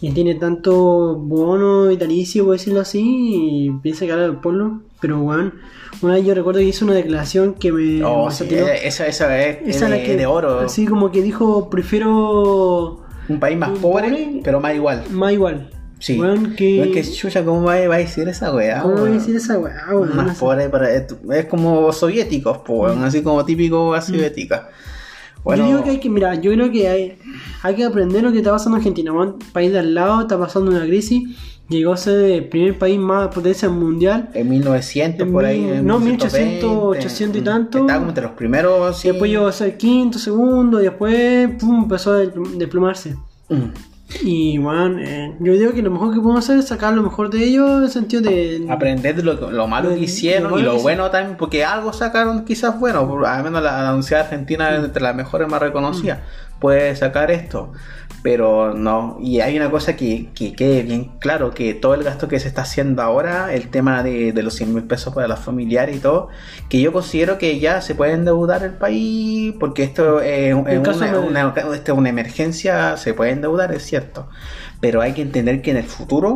[0.00, 3.00] Y tiene tanto bono vitalicio, por decirlo así,
[3.66, 4.80] y piensa que habla del pueblo.
[5.00, 5.54] Pero, weón,
[6.02, 8.68] una vez yo recuerdo que hizo una declaración que me, Oh, sí, satiró.
[8.68, 10.60] esa, esa es, es Esa es la de, que- de oro.
[10.60, 15.04] Así como que dijo, prefiero Un país más un pobre, pobre- pero más igual.
[15.10, 15.70] más igual.
[16.00, 16.18] Sí.
[16.18, 16.80] Weón, que...
[16.80, 18.82] Weón, que chucha, ¿cómo va, va a decir esa weá?
[18.82, 20.14] ¿Cómo voy a decir esa weá, weón?
[20.16, 20.40] Más No sé.
[20.40, 21.06] pobre, para, es,
[21.48, 24.68] como soviéticos, po, weón, así como típico a soviética.
[25.48, 27.18] Bueno, Yo digo que hay que, mira, yo creo que hay,
[27.62, 29.12] hay que aprender lo que está pasando en Argentina.
[29.12, 29.36] weón.
[29.52, 31.22] país de al lado está pasando una crisis.
[31.70, 34.28] Llegó a ser el primer país más potencia mundial.
[34.34, 35.64] en 1900 en por ahí.
[35.64, 37.78] en no, 1820, 1800 y tanto.
[37.78, 38.98] Estaba como entre los primeros.
[39.00, 39.08] sí.
[39.08, 40.80] Después llegó a ser quinto, segundo.
[40.80, 43.16] Y después pum, empezó a despl- desplomarse.
[43.48, 43.54] Mm.
[44.22, 47.28] Y bueno, eh, yo digo que lo mejor que podemos hacer es sacar lo mejor
[47.28, 48.66] de ellos en el sentido de.
[48.70, 51.62] aprender de lo, lo malo Lo- que hicieron malo y lo que bueno también, porque
[51.64, 55.60] algo sacaron quizás bueno, al menos la, la Universidad Argentina es entre las mejores más
[55.60, 56.20] reconocidas,
[56.58, 57.72] puede sacar esto,
[58.22, 62.26] pero no, y hay una cosa que, que quede bien claro, que todo el gasto
[62.26, 65.38] que se está haciendo ahora, el tema de, de los 100 mil pesos para los
[65.38, 66.28] familiares y todo,
[66.68, 70.68] que yo considero que ya se puede endeudar el país, porque esto es, una,
[71.12, 74.28] de- una- esto es una emergencia, se puede endeudar, es cierto,
[74.80, 76.34] pero hay que entender que en el futuro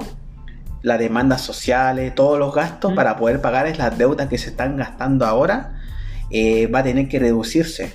[0.82, 2.94] las demandas sociales, todos los gastos Mm.
[2.96, 5.80] para poder pagar es las deudas que se están gastando ahora,
[6.30, 7.92] eh, va a tener que reducirse.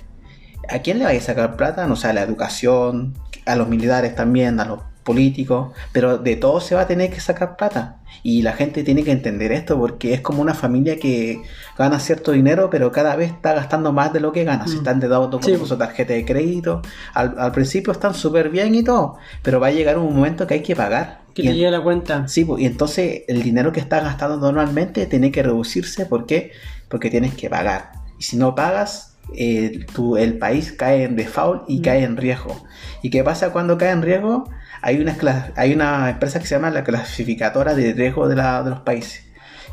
[0.70, 1.88] ¿A quién le va a sacar plata?
[1.88, 3.14] No sé, a la educación,
[3.48, 7.22] a los militares también, a los políticos, pero de todo se va a tener que
[7.22, 7.96] sacar plata.
[8.24, 11.42] Y la gente tiene que entender esto porque es como una familia que
[11.78, 14.68] gana cierto dinero, pero cada vez está gastando más de lo que gana.
[14.68, 14.78] Se Mm.
[14.80, 15.54] están endeudando Sí.
[15.56, 16.82] con su tarjeta de crédito.
[17.14, 20.56] Al, al principio están súper bien y todo, pero va a llegar un momento que
[20.56, 21.22] hay que pagar.
[21.34, 22.28] que Y te llegue la cuenta.
[22.28, 26.08] Sí, y entonces el dinero que estás gastando normalmente tiene que reducirse.
[26.08, 26.52] ¿Por qué?
[26.90, 27.92] Porque tienes que pagar.
[28.20, 31.82] Y si no pagas, eh, tu- el país cae en default y Mm.
[31.82, 32.66] cae en riesgo.
[33.02, 34.50] ¿Y qué pasa cuando cae en riesgo?
[34.82, 35.16] Hay una,
[35.56, 39.26] hay una empresa que se llama la clasificadora de riesgo de, la- de los países,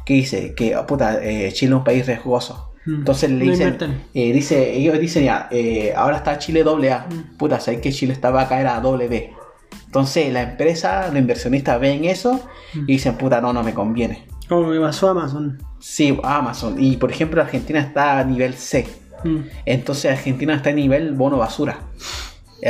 [0.07, 2.72] que dice que, oh, puta, eh, Chile es un país riesgoso.
[2.86, 2.94] Mm.
[2.96, 3.78] Entonces le dicen,
[4.12, 7.07] eh, dice, ellos dicen ya, eh, ahora está Chile doble A.
[7.11, 7.36] Mm.
[7.38, 9.30] Puta, sabes que Chile estaba a caer a doble B.
[9.86, 12.34] Entonces la empresa, los inversionistas ven eso
[12.74, 12.80] Mm.
[12.80, 14.26] y dicen, puta, no, no me conviene.
[14.48, 15.59] Como que pasó Amazon.
[15.80, 16.76] Sí, Amazon.
[16.78, 18.86] Y por ejemplo, Argentina está a nivel C.
[19.25, 19.39] Mm.
[19.66, 21.79] Entonces Argentina está a nivel bono basura.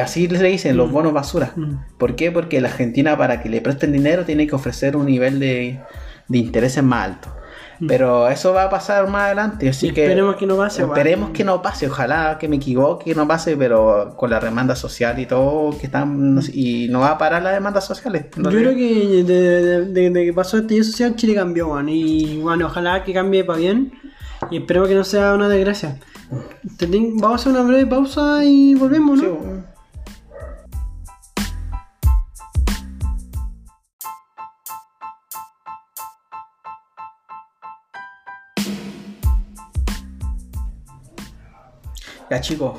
[0.03, 0.93] Así le dicen, los Mm.
[0.93, 1.53] bonos basura.
[1.55, 1.75] Mm.
[1.99, 2.33] ¿Por qué?
[2.33, 5.79] Porque la Argentina para que le presten dinero tiene que ofrecer un nivel de,
[6.29, 7.29] de intereses más alto.
[7.79, 7.87] Mm.
[7.89, 11.43] Pero eso va a pasar más adelante, así que esperemos que no pase, Esperemos que
[11.45, 15.27] no pase, ojalá que me equivoque, que no pase, pero con la demanda social y
[15.27, 18.27] todo que están y no va a parar las demandas sociales.
[18.37, 21.89] Yo creo que desde de, de que pasó este estallido social Chile cambió, weón.
[21.89, 23.93] Y bueno, ojalá que cambie para bien.
[24.51, 25.99] Y esperemos que no sea una desgracia.
[26.31, 29.25] Vamos a hacer una breve pausa y volvemos, ¿no?
[29.25, 29.65] Sí, bueno.
[42.31, 42.79] Ya chicos,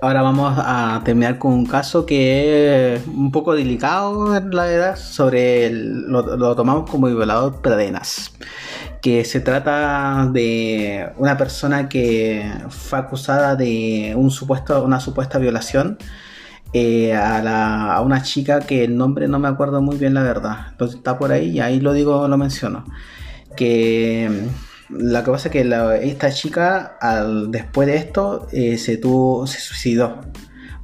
[0.00, 4.96] ahora vamos a terminar con un caso que es un poco delicado en la verdad,
[4.96, 8.32] sobre el- lo, lo tomamos como violador Pradenas,
[9.02, 15.98] que se trata de una persona que fue acusada de un supuesto, una supuesta violación
[16.72, 20.22] eh, a, la- a una chica que el nombre no me acuerdo muy bien la
[20.22, 22.84] verdad, entonces está por ahí y ahí lo digo, lo menciono,
[23.56, 24.30] que
[24.90, 28.96] mm, lo que pasa es que la- esta chica al, después de esto eh, se
[28.98, 30.20] tuvo, se suicidó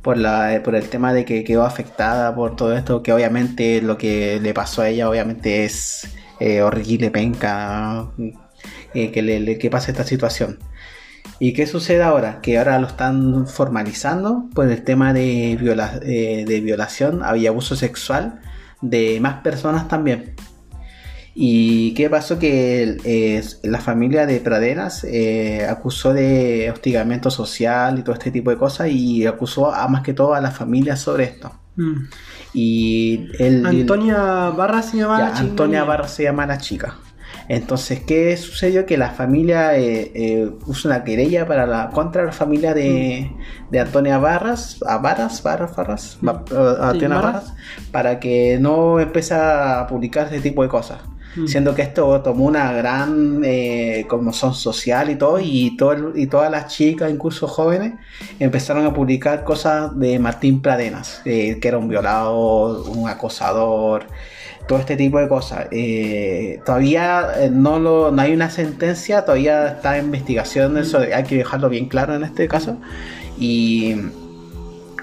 [0.02, 3.98] por, la, por el tema de que quedó afectada por todo esto, que obviamente lo
[3.98, 6.08] que le pasó a ella obviamente es
[6.40, 8.06] eh, horrible, penca,
[8.94, 10.58] eh, que, le, le- que pase esta situación.
[11.38, 12.40] ¿Y qué sucede ahora?
[12.40, 17.76] Que ahora lo están formalizando por el tema de, viola- eh, de violación y abuso
[17.76, 18.40] sexual
[18.80, 20.34] de más personas también.
[21.34, 22.38] ¿Y qué pasó?
[22.38, 28.50] Que eh, la familia de Pradenas eh, acusó de hostigamiento social y todo este tipo
[28.50, 31.52] de cosas y acusó a más que todo a la familia sobre esto.
[31.76, 32.04] Mm.
[32.58, 35.40] Y él, Antonia Barra se llama ya, la chica.
[35.50, 36.96] Antonia Barra se llama la chica.
[37.48, 38.86] Entonces, ¿qué sucedió?
[38.86, 43.30] Que la familia eh, eh, puso una querella para la, contra la familia de,
[43.70, 47.34] de Antonia Barras, a Barras, Barras, Barras, Ba- eh, Antonia Barras.
[47.34, 47.54] Barras,
[47.92, 50.98] para que no empiece a publicar ese tipo de cosas.
[51.36, 51.46] Mm.
[51.46, 56.26] Siendo que esto tomó una gran eh, conmoción social y todo, y, todo el- y
[56.26, 57.92] todas las chicas, incluso jóvenes,
[58.38, 64.06] empezaron a publicar cosas de Martín Pradenas, eh, que era un violador, un acosador,
[64.66, 65.66] todo este tipo de cosas.
[65.70, 71.22] Eh, todavía eh, no, lo, no hay una sentencia, todavía está en investigación, eso hay
[71.24, 72.76] que dejarlo bien claro en este caso.
[73.38, 73.94] Y,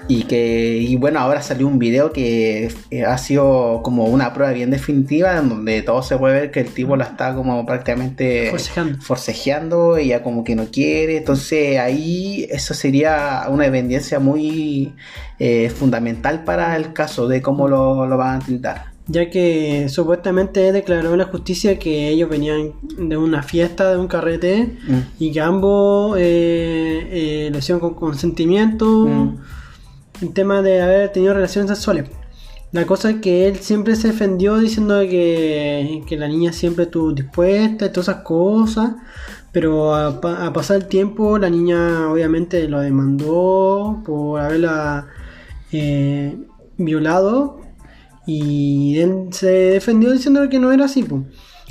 [0.08, 4.52] y que y bueno, ahora salió un video que eh, ha sido como una prueba
[4.52, 8.50] bien definitiva, en donde todo se puede ver que el tipo la está como prácticamente
[8.50, 9.00] Forcejeando.
[9.00, 14.92] forcejeando, ella como que no quiere, entonces ahí eso sería una evidencia muy
[15.38, 18.94] eh, fundamental para el caso de cómo lo, lo van a tildar.
[19.06, 24.06] Ya que supuestamente declaró en la justicia que ellos venían de una fiesta, de un
[24.08, 24.98] carrete, Mm.
[25.18, 28.86] y que ambos eh, eh, lo hicieron con consentimiento.
[29.06, 29.36] Mm.
[30.24, 32.08] El tema de haber tenido relaciones sexuales.
[32.72, 37.12] La cosa es que él siempre se defendió diciendo que, que la niña siempre estuvo
[37.12, 38.92] dispuesta y todas esas cosas.
[39.52, 45.06] Pero a, pa- a pasar el tiempo, la niña obviamente lo demandó por haberla
[45.72, 46.36] eh,
[46.78, 47.60] violado.
[48.26, 49.46] Y él se
[49.76, 51.02] defendió diciendo que no era así.
[51.02, 51.22] po.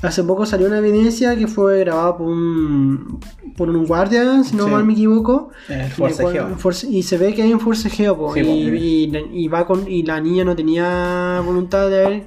[0.04, 3.20] Hace poco salió una evidencia que fue grabada por un,
[3.58, 4.72] por un guardia, si no Sí.
[4.72, 5.50] mal me equivoco.
[5.70, 6.58] El Y forcejeo.
[6.58, 8.76] force- Y se ve que hay un forcejeo, po, Sí, y, po.
[8.76, 12.24] y- y va con, y la niña no tenía voluntad de haber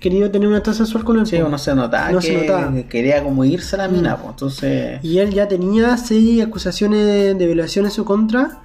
[0.00, 1.26] querido tener una acto sexual con él.
[1.26, 1.46] Sí, po.
[1.46, 2.72] uno se notaba No que se notaba.
[2.88, 4.20] quería como irse a la mina, Mm.
[4.20, 5.04] pues, entonces...
[5.04, 8.60] Y él ya tenía seis acusaciones de violación en su contra.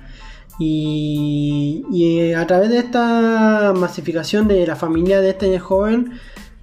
[0.61, 6.11] Y, y a través de esta masificación de la familia de este joven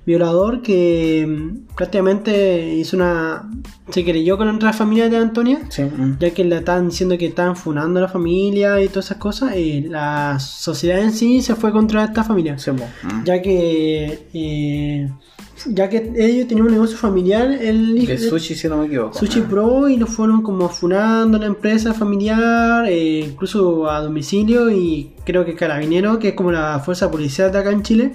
[0.07, 3.51] violador que mm, prácticamente hizo una...
[3.91, 5.59] se creyó contra la familia de Antonia.
[5.69, 6.19] Sí, mm.
[6.21, 9.55] ya que le estaban diciendo que estaban funando a la familia y todas esas cosas,
[9.57, 12.59] la sociedad en sí se fue contra esta familia.
[12.59, 13.25] Sí, mm.
[13.25, 15.11] Ya que eh,
[15.69, 19.19] ya que ellos tenían un negocio familiar, el hijo De sushi, si no me equivoco.
[19.19, 24.71] Sushi Pro y lo fueron como funando a la empresa familiar, eh, incluso a domicilio
[24.71, 28.13] y creo que Carabinero, que es como la fuerza policial de acá en Chile,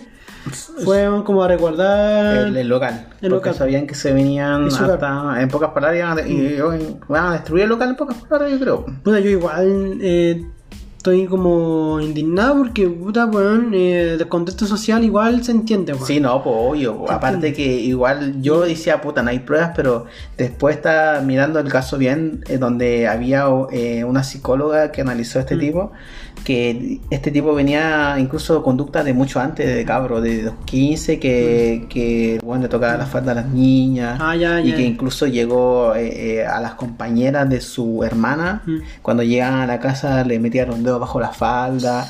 [0.83, 3.07] fueron como a resguardar El, el local.
[3.21, 6.97] El porque porque sabían que se venían hasta, en pocas palabras, iban a- y, y
[7.07, 8.85] van a destruir el local en pocas palabras, yo creo.
[9.03, 10.43] Puta, yo igual eh,
[11.01, 16.05] estoy como indignado porque, puta, weón, eh, el contexto social igual se entiende, weón.
[16.05, 16.95] Sí, no, pues obvio.
[16.97, 17.11] po.
[17.11, 20.05] Aparte que igual yo decía, puta, no hay pruebas, pero
[20.37, 25.41] después está mirando el caso bien, eh, donde había eh, una psicóloga que analizó a
[25.41, 25.59] este Mm.
[25.59, 25.91] tipo,
[26.43, 31.85] que este tipo venía incluso conducta de mucho antes, de cabro, de los 15, que,
[31.89, 34.19] que bueno, le tocaba la falda a las niñas.
[34.19, 34.21] Mm.
[34.21, 34.75] Ah, ya, Y ya.
[34.75, 38.77] que incluso llegó eh, eh, a las compañeras de su hermana, Mm.
[39.01, 42.07] cuando llegaban a la casa le metían los bajo la falda.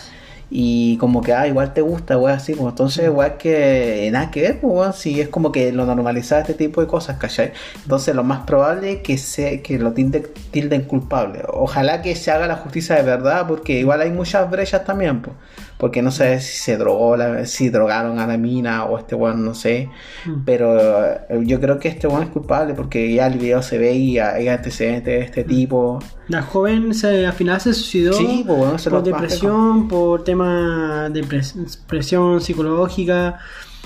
[0.53, 4.41] Y como que, ah, igual te gusta, weón, así, pues entonces, weón, que nada que
[4.41, 7.53] ver, pues, si es como que lo normalizaba este tipo de cosas, ¿cachai?
[7.83, 11.43] Entonces, lo más probable es que, se, que lo tilde- tilden culpable.
[11.47, 15.37] Ojalá que se haga la justicia de verdad, porque igual hay muchas brechas también, pues,
[15.81, 19.43] porque no sé si se drogó, la- si drogaron a la mina o este weón,
[19.43, 19.89] no sé.
[20.27, 20.43] Mm.
[20.45, 23.93] Pero eh, yo creo que este weón es culpable porque ya el video se ve
[23.95, 25.97] y hay antecedentes de este tipo.
[26.27, 31.09] La joven se, al final se suicidó Sí, pues bueno, es por depresión, por tema
[31.09, 33.39] de pres- presión psicológica.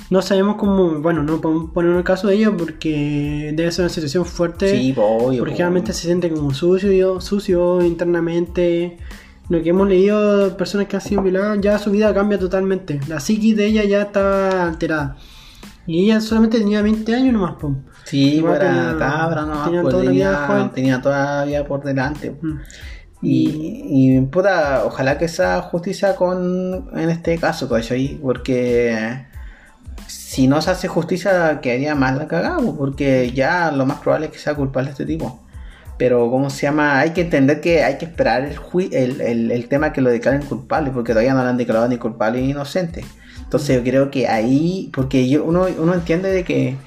[0.09, 3.89] No sabemos cómo, bueno, no podemos poner el caso de ella porque debe ser una
[3.89, 4.69] situación fuerte.
[4.69, 5.39] Sí, pues obvio.
[5.39, 8.97] porque pues, realmente se siente como sucio, sucio internamente.
[9.49, 12.99] Lo que hemos leído personas que han sido violadas, ya su vida cambia totalmente.
[13.07, 15.17] La psiquis de ella ya está alterada.
[15.87, 17.83] Y ella solamente tenía 20 años nomás, pum.
[18.05, 20.69] Sí, Igual pues era tenía- cabra, no, tenía pues, toda la vida tenía, joven.
[20.71, 22.35] tenía toda la vida por delante.
[22.41, 22.59] Mm.
[23.21, 28.19] Y, y puta, ojalá que sea justicia con en este caso, ¿cachai?
[28.21, 29.25] Porque
[30.07, 34.31] si no se hace justicia quedaría más la cagada, porque ya lo más probable es
[34.31, 35.44] que sea culpable este tipo.
[35.97, 36.99] Pero, ¿cómo se llama?
[36.99, 38.59] Hay que entender que hay que esperar el,
[38.93, 41.97] el, el, el tema que lo declaren culpable, porque todavía no lo han declarado ni
[41.97, 43.05] culpable ni inocente.
[43.43, 46.77] Entonces yo creo que ahí, porque yo, uno, uno entiende de que,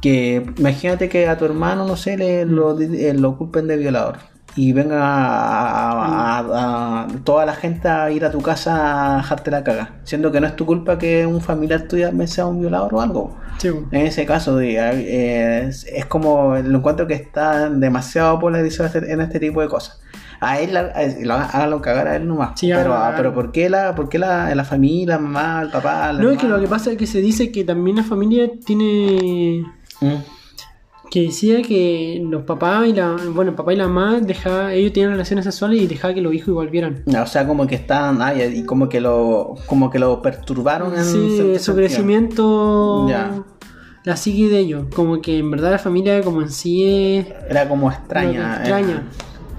[0.00, 4.18] que imagínate que a tu hermano, no sé, le, lo, eh, lo culpen de violador.
[4.56, 9.16] Y venga a, a- a- a- toda la gente a ir a tu casa a
[9.18, 12.60] dejarte la caga, siendo que no es tu culpa que un familiar tuyo sea un
[12.60, 13.36] violador o algo.
[13.58, 13.68] Sí.
[13.90, 19.20] En ese caso, eh, es, es como lo encuentro que está demasiado polarizado este- en
[19.20, 20.00] este tipo de cosas.
[20.40, 22.52] A él, hágalo cagar a él nomás.
[22.60, 23.34] Sí, pero, ah, pero.
[23.34, 26.12] ¿por qué, la, por qué la, la familia, la mamá, el papá?
[26.12, 28.48] la No, es que lo que pasa es que se dice que también la familia
[28.64, 29.64] tiene
[30.00, 30.14] Mm.
[31.10, 34.92] Que decía que los papás y la bueno el papá y la mamá dejaba, ellos
[34.92, 38.20] tenían relaciones sexuales y dejaba que los hijos igual vieran O sea, como que están,
[38.20, 43.42] ay, y como que lo, como que lo perturbaron en sí su crecimiento Ya.
[44.04, 47.68] la psique de ellos como que en verdad la familia como en sí es Era
[47.68, 48.56] como extraña.
[48.58, 49.02] extraña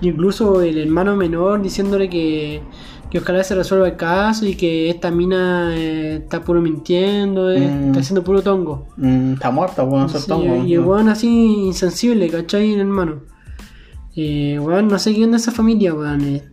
[0.02, 2.62] incluso el hermano menor diciéndole que
[3.10, 7.60] que ojalá se resuelva el caso y que esta mina eh, está puro mintiendo, eh,
[7.60, 7.88] Mm.
[7.88, 8.88] está haciendo puro tongo.
[8.98, 12.74] Mm, está eso es Sí, todo, y el weón así insensible, ¿cachai?
[12.80, 13.24] Hermano.
[14.16, 16.22] Eh, weón, no sé qué onda esa familia, weón.
[16.22, 16.44] eh.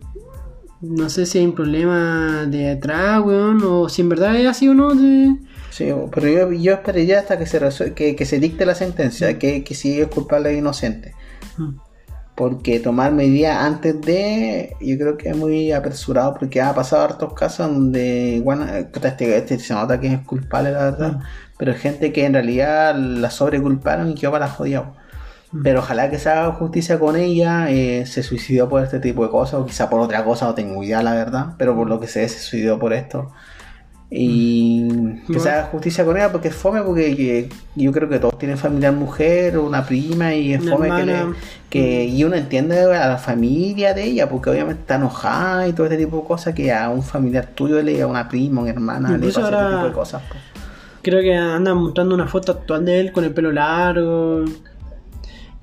[0.79, 4.67] no sé si hay un problema de atrás, weón, o si en verdad es así
[4.69, 4.93] o no.
[4.93, 5.35] De...
[5.71, 7.59] Sí, pero yo, yo esperaría hasta que se
[7.95, 11.13] que, que se dicte la sentencia, que, que si es culpable o inocente.
[11.57, 11.86] Mm.
[12.37, 17.33] Porque tomar medidas antes de, yo creo que es muy apresurado, porque ha pasado hartos
[17.33, 21.21] casos donde, bueno, este, este se nota que es culpable, la verdad, Mm.
[21.57, 24.93] pero hay gente que en realidad la sobreculparon y quedó para la jodida.
[25.51, 25.63] Mm.
[25.63, 29.31] Pero ojalá que se haga justicia con ella, eh, se suicidó por este tipo de
[29.31, 32.07] cosas, o quizá por otra cosa, no tengo idea, la verdad, pero por lo que
[32.07, 33.31] sé, se suicidó por esto.
[34.09, 34.87] Y
[35.27, 35.49] que se Bueno.
[35.51, 38.93] haga justicia con ella porque es fome, porque que- yo creo que todos tienen familiar
[38.93, 41.25] mujer o una prima y es fome que, le-
[41.69, 45.87] que y uno entiende a la familia de ella porque obviamente está enojada y todo
[45.87, 49.09] este tipo de cosas que a un familiar tuyo le a una prima, una hermana
[49.11, 50.21] Incluso le pasa este ahora- tipo de cosas.
[50.23, 50.35] po.
[51.01, 54.45] Creo que andan mostrando una foto actual de él con el pelo largo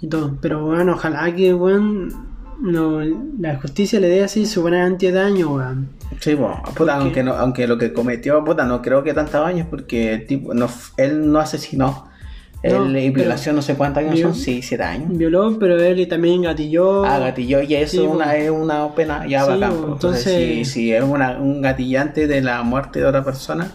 [0.03, 0.37] y todo.
[0.43, 3.01] Pero bueno, ojalá que, weón, no,
[3.39, 5.89] la justicia le dé así su de daño, weón.
[6.21, 9.67] Sí, bueno, puta, aunque, no, aunque lo que cometió, puta, no creo que tantos años
[9.71, 12.09] porque el tipo, no, él no asesinó.
[12.63, 15.09] No, Él, violación, no sé cuántos años son, sí, siete años.
[15.11, 17.05] Violó, pero él también gatilló.
[17.05, 18.33] Ah, gatilló, y eso Sí, es, una, bueno.
[18.43, 19.71] es una pena ya Sí, bacán.
[19.77, 19.93] bueno.
[19.95, 23.71] Entonces, entonces- si, si es una, un gatillante de la muerte de otra persona,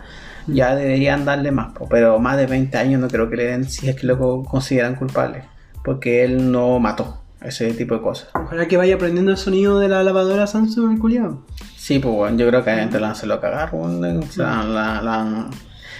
[0.48, 1.68] ya deberían darle más.
[1.88, 4.44] Pero más de 20 años no creo que le den si es que lo co-
[4.44, 5.44] consideran culpable.
[5.84, 8.30] Porque él no mató ese tipo de cosas.
[8.34, 11.46] Ojalá que vaya aprendiendo el sonido de la lavadora Samsung, el.
[11.78, 14.32] Sí, pues bueno, yo creo que a la gente la han a cagar, bueno, o
[14.32, 15.24] sea, la, la,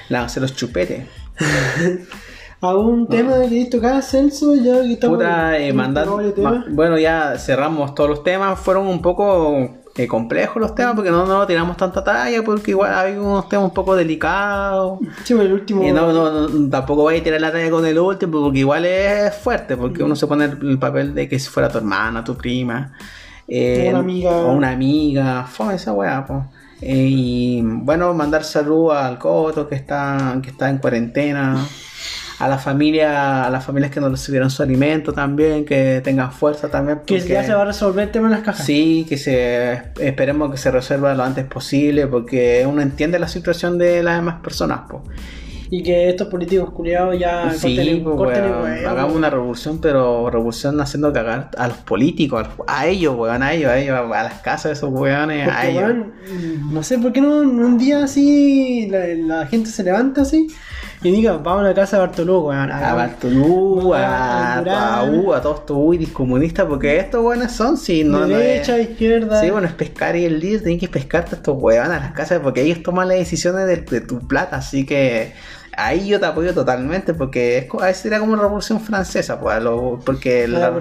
[0.10, 1.08] la van a hacer los chupetes.
[2.62, 4.54] ¿A un tema que tocar, Celso?
[4.56, 6.66] Ya que estamos Puta, eh, en mandar- varios ma- temas.
[6.76, 8.60] bueno, ya cerramos todos los temas.
[8.60, 12.94] Fueron un poco eh, complejos los temas, porque no, no tiramos tanta talla, porque igual
[12.94, 15.00] hay unos temas un poco delicados.
[15.24, 15.84] Sí, pues el último.
[15.84, 18.86] Y no, no, no, tampoco voy a tirar la talla con el último, porque igual
[18.86, 22.24] es fuerte, porque uno se pone el, el papel de que si fuera tu hermana,
[22.24, 22.94] tu prima.
[23.48, 24.32] eh, O una amiga.
[24.32, 25.44] O una amiga.
[25.46, 26.40] Fue esa weá, pues.
[26.82, 31.58] y bueno, mandar salud al Coto que está, que está en cuarentena.
[32.40, 36.70] A la familia, a las familias que no recibieron su alimento también, que tengan fuerza
[36.70, 37.00] también.
[37.06, 38.66] que porque- ya se va a resolver el tema de las cajas.
[38.66, 43.78] Sí, que se esperemos que se resuelva lo antes posible, porque uno entiende la situación
[43.78, 45.04] de las demás personas, po.
[45.72, 48.90] Y que estos políticos culiados ya Sí, corten, pues, corten el weón, huevo.
[48.90, 53.44] hagamos una revolución, pero revolución haciendo cagar a los políticos, a, los- a ellos, weón,
[53.44, 55.94] a ellos, a ellos, a las casas de esos weones, a ellos.
[56.72, 59.06] no sé por qué no un día así la,
[59.40, 60.48] la gente se levanta así
[61.02, 62.72] y diga, vamos a la casa de Bartolú, weón.
[62.72, 67.52] A hagamos- Bartolú, a a, a, U, a todos estos uidis comunistas, porque estos weones
[67.54, 69.40] son, si no, no derecha, es- izquierda.
[69.42, 72.12] Sí, bueno, es pescar y el líder tiene que pescarte a estos huevones a las
[72.12, 75.34] casas porque ellos toman las decisiones de, de tu plata, así que
[75.86, 79.40] ahí yo te apoyo totalmente porque es, co- a veces era como la revolución francesa,
[79.40, 80.72] pues, lo- porque, la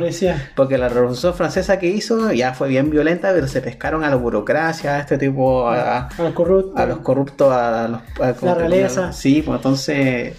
[0.56, 4.16] porque la revolución francesa que hizo ya fue bien violenta, pero se pescaron a la
[4.16, 6.80] burocracia, a este tipo, a, A los corruptos.
[6.80, 8.00] a los corruptos, a los...
[8.20, 9.12] a- La realeza.
[9.12, 10.34] Sí, pues entonces...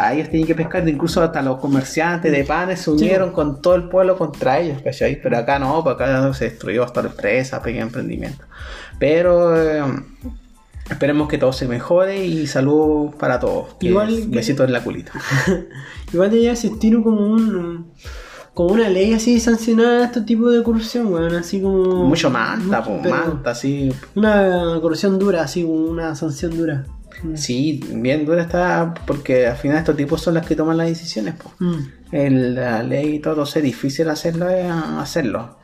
[0.00, 3.74] A ellos tienen que pescar, incluso hasta los comerciantes de panes se unieron con todo
[3.74, 5.20] el pueblo contra ellos, ¿cachai?
[5.20, 8.44] Pero acá no, pues acá se destruyó hasta la empresa, pequeño emprendimiento.
[9.00, 9.82] Pero eh,
[10.90, 13.76] esperemos que todo se mejore y salud para todos.
[13.80, 15.12] Igual que- Besitos en la culita.
[16.12, 17.92] Igual debería existir como un
[18.54, 22.80] como una ley así sancionada a este tipo de corrupción, weón, así como Mucho manta,
[22.80, 23.92] mucho, pues, manta, sí.
[24.16, 26.84] Una corrupción dura, así una sanción dura.
[27.34, 31.34] Sí, bien dura está, porque al final estos tipos son los que toman las decisiones,
[31.40, 31.54] pues.
[31.60, 31.78] Mm.
[32.10, 35.58] El- la ley y todo, es difícil hacerlo, es hacerlo.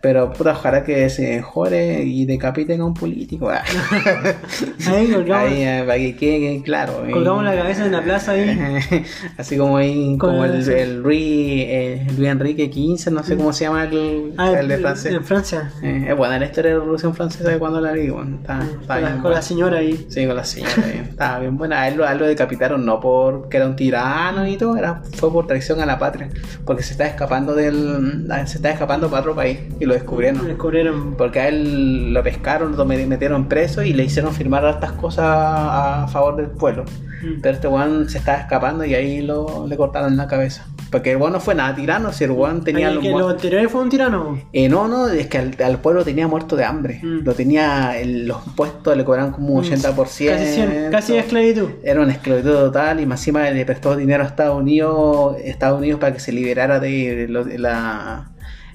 [0.00, 3.50] Pero puta, ojalá que se mejore y decapiten a un político.
[3.50, 3.62] ah.
[4.86, 7.04] Ahí colgamos, Ahí, eh, para que quede claro.
[7.06, 7.10] eh.
[7.10, 9.04] colgamos la cabeza en la plaza ahí.
[9.36, 11.20] Así como ahí, Con como el, el- el Luis,
[11.66, 15.10] eh, Luis Enrique XV, no sé cómo se llama el, Ah, el de Francia.
[15.10, 15.72] En Francia.
[15.82, 18.60] Eh, es buena la historia de la Revolución Francesa de cuando la vi, bueno, está,
[18.62, 19.36] está con, la, bien con buena.
[19.36, 20.06] la señora ahí.
[20.08, 20.74] Sí, con la señora.
[20.92, 21.04] bien.
[21.10, 21.80] Estaba bien buena.
[21.82, 25.02] A él, lo- a él lo decapitaron no porque era un tirano y todo, era,
[25.16, 26.28] fue por traición a la patria.
[26.64, 28.26] Porque se está escapando del.
[28.46, 30.46] Se está escapando para otro país y lo descubrieron.
[30.46, 31.14] Descubrieron.
[31.16, 35.26] Porque a él lo pescaron, lo me- metieron preso y le hicieron firmar hartas cosas
[35.28, 36.84] a favor del pueblo.
[37.22, 37.40] Mm.
[37.42, 40.66] Pero este weón se estaba escapando y ahí lo, le cortaron la cabeza.
[40.90, 43.68] Porque el weón no fue nada tirano, si el weón tenía los que lo anterior
[43.68, 44.40] fue un tirano.
[44.54, 47.00] eh, no, no, es que al, al pueblo tenía muerto de hambre.
[47.02, 47.24] Mm.
[47.24, 49.94] Lo tenía, el- los impuestos le cobraban como un 80%.
[49.94, 51.68] Casi, cien- casi esclavitud.
[51.82, 56.00] Era una esclavitud total y más encima le prestó dinero a Estados Unidos, Estados Unidos
[56.00, 58.30] para que se liberara de, de la,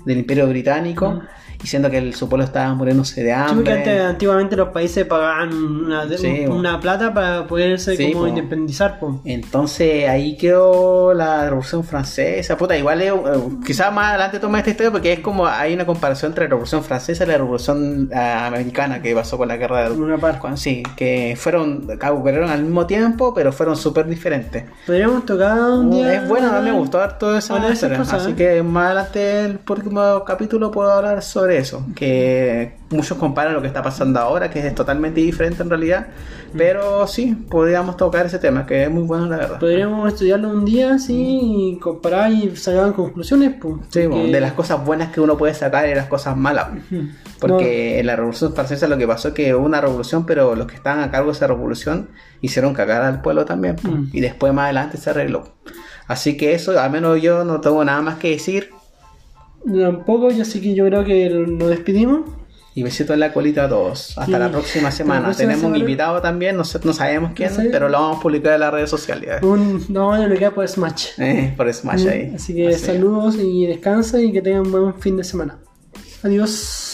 [0.05, 1.21] del Imperio Británico.
[1.63, 3.71] Diciendo que el, su pueblo estaba muriéndose de hambre.
[3.73, 8.27] antes, antiguamente los países pagaban una, Sí, una plata para poderse Sí, como po.
[8.27, 8.99] independizar.
[8.99, 9.21] po.
[9.25, 12.57] Entonces ahí quedó la Revolución Francesa.
[12.57, 13.11] Puta, igual eh,
[13.65, 16.83] quizás más adelante toma esta historia porque es como hay una comparación entre la Revolución
[16.83, 20.17] Francesa y la Revolución ah, Americana que pasó con la guerra de una.
[20.17, 24.65] Cuando- Sí, que fueron, ocurrieron al mismo tiempo, pero fueron súper diferentes.
[24.85, 26.07] Podríamos tocar un día.
[26.07, 28.01] Uh, es bueno, me gustó toda esa historia.
[28.01, 28.35] Así ¿eh?
[28.35, 31.85] que más adelante, el próximo capítulo, puedo hablar sobre eso.
[31.95, 36.07] Que muchos comparan lo que está pasando ahora, que es totalmente diferente en realidad.
[36.53, 36.57] Mm.
[36.57, 39.59] Pero sí, podríamos tocar ese tema, que es muy bueno, la verdad.
[39.59, 41.39] Podríamos estudiarlo un día así
[41.75, 43.53] y comparar y sacar conclusiones.
[43.55, 43.79] po.
[43.89, 46.67] Sí, Porque- de las cosas buenas que uno puede sacar y las cosas malas.
[47.39, 50.67] Porque en la revolución francesa lo que pasó es que hubo una revolución, pero los
[50.67, 52.09] que estaban a cargo de esa revolución
[52.41, 53.75] hicieron cagar al pueblo también.
[53.75, 53.89] po.
[53.89, 54.09] Mm.
[54.13, 55.49] Y después más adelante se arregló.
[56.07, 58.69] Así que eso, al menos yo no tengo nada más que decir.
[59.65, 62.21] Tampoco, yo sí que yo creo que nos despedimos.
[62.75, 64.09] Y besito en la colita a todos.
[64.17, 64.31] Hasta Sí.
[64.31, 65.23] la próxima la semana.
[65.25, 67.69] próxima Tenemos un invitado también, no, sé- no sabemos quién, No sé.
[67.71, 69.43] pero lo vamos a publicar en las redes sociales.
[69.43, 71.09] Un, no vamos a publicar por Smash.
[71.19, 72.33] Eh, por Smash ahí.
[72.35, 75.59] Así que saludos y descansa y que tengan buen fin de semana.
[76.23, 76.89] Adiós.